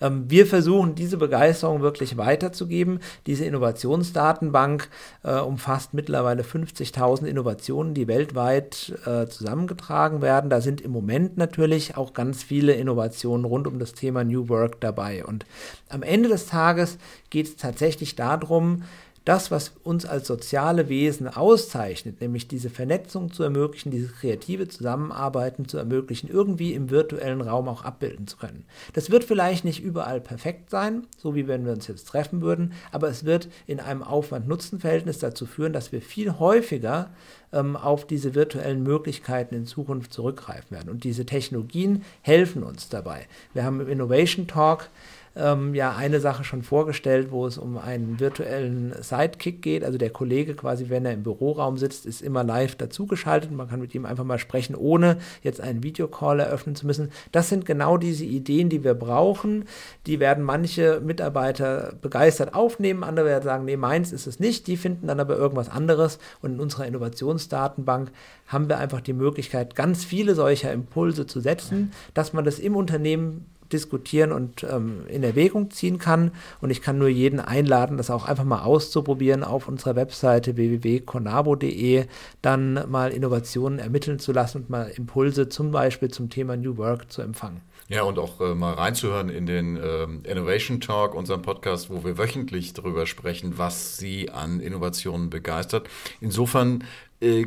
Ähm, 0.00 0.24
wir 0.28 0.46
versuchen 0.46 0.94
diese 0.94 1.16
Begeisterung 1.16 1.82
wirklich 1.82 2.16
weiterzugeben. 2.16 3.00
Diese 3.26 3.44
Innovationsdatenbank 3.44 4.88
äh, 5.24 5.38
umfasst 5.40 5.94
mittlerweile 5.94 6.42
50.000 6.42 7.26
Innovationen, 7.26 7.94
die 7.94 8.08
weltweit 8.08 8.94
äh, 9.06 9.26
zusammengetragen 9.26 10.22
werden. 10.22 10.50
Da 10.50 10.60
sind 10.60 10.80
im 10.80 10.92
Moment 10.92 11.36
natürlich 11.36 11.96
auch 11.96 12.12
ganz 12.12 12.42
viele 12.42 12.74
Innovationen 12.74 13.44
rund 13.44 13.66
um 13.66 13.78
das 13.78 13.92
Thema 13.92 14.24
New 14.24 14.48
Work 14.48 14.80
dabei. 14.80 15.24
Und 15.24 15.46
am 15.88 16.02
Ende 16.02 16.28
des 16.28 16.46
Tages 16.46 16.98
geht 17.30 17.46
es 17.46 17.56
tatsächlich 17.56 18.14
darum, 18.14 18.82
das, 19.28 19.50
was 19.50 19.72
uns 19.84 20.06
als 20.06 20.26
soziale 20.26 20.88
Wesen 20.88 21.28
auszeichnet, 21.28 22.22
nämlich 22.22 22.48
diese 22.48 22.70
Vernetzung 22.70 23.30
zu 23.30 23.42
ermöglichen, 23.42 23.90
diese 23.90 24.08
kreative 24.08 24.68
Zusammenarbeiten 24.68 25.68
zu 25.68 25.76
ermöglichen, 25.76 26.30
irgendwie 26.30 26.72
im 26.72 26.88
virtuellen 26.88 27.42
Raum 27.42 27.68
auch 27.68 27.84
abbilden 27.84 28.26
zu 28.26 28.38
können. 28.38 28.64
Das 28.94 29.10
wird 29.10 29.24
vielleicht 29.24 29.66
nicht 29.66 29.82
überall 29.82 30.22
perfekt 30.22 30.70
sein, 30.70 31.06
so 31.18 31.34
wie 31.34 31.46
wenn 31.46 31.66
wir 31.66 31.74
uns 31.74 31.88
jetzt 31.88 32.08
treffen 32.08 32.40
würden, 32.40 32.72
aber 32.90 33.10
es 33.10 33.26
wird 33.26 33.50
in 33.66 33.80
einem 33.80 34.02
Aufwand-Nutzen-Verhältnis 34.02 35.18
dazu 35.18 35.44
führen, 35.44 35.74
dass 35.74 35.92
wir 35.92 36.00
viel 36.00 36.38
häufiger 36.38 37.10
ähm, 37.52 37.76
auf 37.76 38.06
diese 38.06 38.34
virtuellen 38.34 38.82
Möglichkeiten 38.82 39.54
in 39.54 39.66
Zukunft 39.66 40.10
zurückgreifen 40.10 40.70
werden. 40.70 40.88
Und 40.88 41.04
diese 41.04 41.26
Technologien 41.26 42.02
helfen 42.22 42.62
uns 42.62 42.88
dabei. 42.88 43.26
Wir 43.52 43.64
haben 43.64 43.82
im 43.82 43.88
Innovation 43.88 44.46
Talk 44.46 44.88
ähm, 45.36 45.74
ja 45.74 45.94
eine 45.94 46.20
Sache 46.20 46.44
schon 46.44 46.62
vorgestellt, 46.62 47.30
wo 47.30 47.46
es 47.46 47.58
um 47.58 47.78
einen 47.78 48.20
virtuellen 48.20 48.94
Sidekick 49.00 49.62
geht. 49.62 49.84
Also 49.84 49.98
der 49.98 50.10
Kollege 50.10 50.54
quasi, 50.54 50.88
wenn 50.88 51.04
er 51.04 51.12
im 51.12 51.22
Büroraum 51.22 51.76
sitzt, 51.76 52.06
ist 52.06 52.22
immer 52.22 52.44
live 52.44 52.76
dazugeschaltet. 52.76 53.50
Man 53.50 53.68
kann 53.68 53.80
mit 53.80 53.94
ihm 53.94 54.04
einfach 54.04 54.24
mal 54.24 54.38
sprechen, 54.38 54.74
ohne 54.74 55.18
jetzt 55.42 55.60
einen 55.60 55.82
Videocall 55.82 56.40
eröffnen 56.40 56.74
zu 56.74 56.86
müssen. 56.86 57.10
Das 57.32 57.48
sind 57.48 57.66
genau 57.66 57.96
diese 57.96 58.24
Ideen, 58.24 58.68
die 58.68 58.84
wir 58.84 58.94
brauchen. 58.94 59.64
Die 60.06 60.20
werden 60.20 60.44
manche 60.44 61.00
Mitarbeiter 61.00 61.94
begeistert 62.00 62.54
aufnehmen, 62.54 63.04
andere 63.04 63.26
werden 63.26 63.44
sagen, 63.44 63.64
nee, 63.64 63.76
meins 63.76 64.12
ist 64.12 64.26
es 64.26 64.40
nicht. 64.40 64.66
Die 64.66 64.76
finden 64.76 65.06
dann 65.06 65.20
aber 65.20 65.36
irgendwas 65.36 65.68
anderes. 65.68 66.18
Und 66.42 66.54
in 66.54 66.60
unserer 66.60 66.86
Innovationsdatenbank 66.86 68.10
haben 68.46 68.68
wir 68.68 68.78
einfach 68.78 69.00
die 69.00 69.12
Möglichkeit, 69.12 69.74
ganz 69.74 70.04
viele 70.04 70.34
solcher 70.34 70.72
Impulse 70.72 71.26
zu 71.26 71.40
setzen, 71.40 71.92
dass 72.14 72.32
man 72.32 72.44
das 72.44 72.58
im 72.58 72.76
Unternehmen 72.76 73.46
diskutieren 73.72 74.32
und 74.32 74.64
ähm, 74.64 75.02
in 75.08 75.22
Erwägung 75.22 75.70
ziehen 75.70 75.98
kann. 75.98 76.32
Und 76.60 76.70
ich 76.70 76.82
kann 76.82 76.98
nur 76.98 77.08
jeden 77.08 77.40
einladen, 77.40 77.96
das 77.96 78.10
auch 78.10 78.26
einfach 78.26 78.44
mal 78.44 78.62
auszuprobieren 78.62 79.44
auf 79.44 79.68
unserer 79.68 79.96
Webseite 79.96 80.56
www.conabo.de, 80.56 82.06
dann 82.42 82.90
mal 82.90 83.10
Innovationen 83.10 83.78
ermitteln 83.78 84.18
zu 84.18 84.32
lassen 84.32 84.58
und 84.58 84.70
mal 84.70 84.90
Impulse 84.96 85.48
zum 85.48 85.70
Beispiel 85.70 86.10
zum 86.10 86.30
Thema 86.30 86.56
New 86.56 86.76
Work 86.76 87.10
zu 87.12 87.22
empfangen. 87.22 87.60
Ja, 87.90 88.02
und 88.02 88.18
auch 88.18 88.38
äh, 88.42 88.54
mal 88.54 88.74
reinzuhören 88.74 89.30
in 89.30 89.46
den 89.46 89.78
ähm, 89.82 90.20
Innovation 90.24 90.78
Talk, 90.78 91.14
unserem 91.14 91.40
Podcast, 91.40 91.88
wo 91.88 92.04
wir 92.04 92.18
wöchentlich 92.18 92.74
darüber 92.74 93.06
sprechen, 93.06 93.54
was 93.56 93.96
Sie 93.96 94.28
an 94.28 94.60
Innovationen 94.60 95.30
begeistert. 95.30 95.88
Insofern 96.20 96.84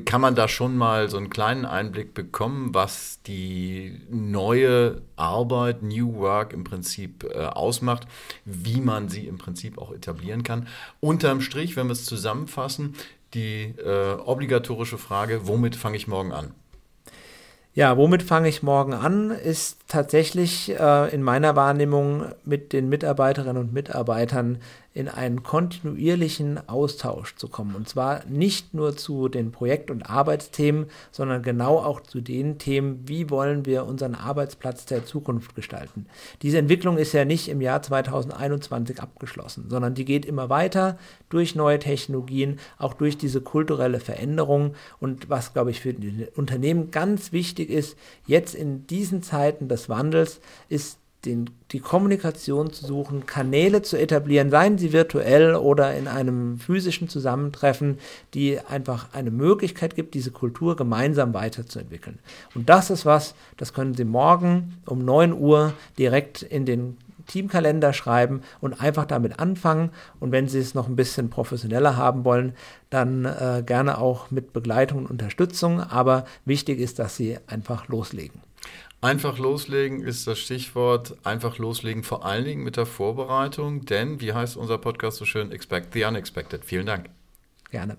kann 0.06 0.20
man 0.20 0.36
da 0.36 0.50
schon 0.50 0.76
mal 0.76 1.10
so 1.10 1.16
einen 1.16 1.30
kleinen 1.30 1.66
Einblick 1.66 2.14
bekommen, 2.14 2.74
was 2.74 3.22
die 3.26 4.02
neue 4.10 5.02
Arbeit, 5.16 5.82
New 5.82 6.16
Work 6.16 6.52
im 6.52 6.66
Prinzip 6.66 7.24
äh, 7.24 7.46
ausmacht, 7.46 8.06
wie 8.44 8.82
man 8.82 9.08
sie 9.08 9.28
im 9.28 9.38
Prinzip 9.38 9.78
auch 9.78 9.94
etablieren 9.94 10.44
kann. 10.44 10.68
Unterm 11.00 11.40
Strich, 11.40 11.78
wenn 11.78 11.88
wir 11.88 11.94
es 11.94 12.04
zusammenfassen, 12.04 12.96
die 13.34 13.74
äh, 13.78 14.16
obligatorische 14.16 14.98
Frage, 14.98 15.48
womit 15.48 15.78
fange 15.78 15.96
ich 15.96 16.08
morgen 16.08 16.34
an? 16.34 16.54
Ja, 17.74 17.96
womit 17.96 18.24
fange 18.24 18.50
ich 18.50 18.64
morgen 18.64 18.94
an, 18.94 19.32
ist 19.32 19.81
tatsächlich 19.92 20.74
äh, 20.80 21.14
in 21.14 21.22
meiner 21.22 21.58
Wahrnehmung 21.58 22.24
mit 22.46 22.72
den 22.72 22.88
Mitarbeiterinnen 22.88 23.58
und 23.58 23.74
Mitarbeitern 23.74 24.60
in 24.94 25.08
einen 25.08 25.42
kontinuierlichen 25.42 26.68
Austausch 26.68 27.36
zu 27.36 27.48
kommen. 27.48 27.76
Und 27.76 27.88
zwar 27.88 28.26
nicht 28.26 28.74
nur 28.74 28.98
zu 28.98 29.30
den 29.30 29.52
Projekt- 29.52 29.90
und 29.90 30.10
Arbeitsthemen, 30.10 30.88
sondern 31.12 31.44
genau 31.44 31.78
auch 31.78 32.02
zu 32.02 32.20
den 32.20 32.58
Themen, 32.58 33.04
wie 33.06 33.30
wollen 33.30 33.66
wir 33.66 33.86
unseren 33.86 34.16
Arbeitsplatz 34.16 34.86
der 34.86 35.06
Zukunft 35.06 35.56
gestalten. 35.56 36.08
Diese 36.42 36.58
Entwicklung 36.58 36.98
ist 36.98 37.14
ja 37.14 37.24
nicht 37.24 37.48
im 37.48 37.62
Jahr 37.62 37.82
2021 37.82 39.02
abgeschlossen, 39.02 39.68
sondern 39.70 39.94
die 39.94 40.04
geht 40.04 40.26
immer 40.26 40.50
weiter 40.50 40.98
durch 41.30 41.56
neue 41.56 41.80
Technologien, 41.80 42.60
auch 42.78 42.94
durch 42.94 43.18
diese 43.18 43.40
kulturelle 43.40 44.02
Veränderung. 44.02 44.76
Und 45.00 45.30
was, 45.30 45.54
glaube 45.54 45.72
ich, 45.72 45.80
für 45.80 45.94
die 45.94 46.28
Unternehmen 46.36 46.92
ganz 46.92 47.32
wichtig 47.32 47.70
ist, 47.70 47.98
jetzt 48.28 48.56
in 48.56 48.88
diesen 48.88 49.24
Zeiten 49.24 49.70
des 49.82 49.90
Wandels, 49.90 50.40
ist 50.70 50.98
den, 51.26 51.52
die 51.72 51.80
Kommunikation 51.80 52.74
zu 52.74 52.86
suchen, 52.86 53.26
Kanäle 53.28 53.84
zu 53.84 53.98
etablieren, 53.98 54.50
seien 54.50 54.78
sie 54.78 54.92
virtuell 54.92 55.56
oder 55.56 55.96
in 55.96 56.08
einem 56.08 56.58
physischen 56.58 57.10
Zusammentreffen, 57.10 58.00
die 58.34 58.60
einfach 58.60 59.14
eine 59.14 59.30
Möglichkeit 59.30 59.96
gibt, 59.96 60.16
diese 60.16 60.32
Kultur 60.32 60.76
gemeinsam 60.76 61.34
weiterzuentwickeln. 61.34 62.20
Und 62.56 62.70
das 62.70 62.90
ist 62.90 63.06
was, 63.06 63.36
das 63.58 63.74
können 63.74 63.94
Sie 63.94 64.06
morgen 64.06 64.78
um 64.88 65.06
9 65.06 65.34
Uhr 65.34 65.74
direkt 65.98 66.42
in 66.42 66.66
den 66.66 66.98
Teamkalender 67.28 67.94
schreiben 67.94 68.42
und 68.60 68.82
einfach 68.82 69.06
damit 69.06 69.40
anfangen. 69.40 69.92
Und 70.20 70.32
wenn 70.32 70.48
Sie 70.48 70.60
es 70.60 70.74
noch 70.74 70.88
ein 70.88 70.96
bisschen 70.96 71.30
professioneller 71.30 71.98
haben 71.98 72.26
wollen, 72.26 72.54
dann 72.90 73.26
äh, 73.26 73.64
gerne 73.66 74.00
auch 74.00 74.32
mit 74.32 74.54
Begleitung 74.54 75.00
und 75.00 75.12
Unterstützung. 75.12 75.80
Aber 75.82 76.26
wichtig 76.46 76.80
ist, 76.80 76.98
dass 76.98 77.16
Sie 77.16 77.38
einfach 77.48 77.88
loslegen. 77.88 78.42
Einfach 79.04 79.40
loslegen 79.40 80.04
ist 80.04 80.28
das 80.28 80.38
Stichwort. 80.38 81.18
Einfach 81.26 81.58
loslegen, 81.58 82.04
vor 82.04 82.24
allen 82.24 82.46
Dingen 82.46 82.64
mit 82.64 82.78
der 82.78 82.86
Vorbereitung. 82.86 83.84
Denn, 83.86 84.22
wie 84.22 84.34
heißt 84.34 84.58
unser 84.58 84.78
Podcast 84.78 85.18
so 85.18 85.26
schön, 85.26 85.52
Expect 85.52 85.94
the 85.94 86.04
Unexpected. 86.04 86.64
Vielen 86.64 86.86
Dank. 86.86 87.10
Gerne. 87.72 87.98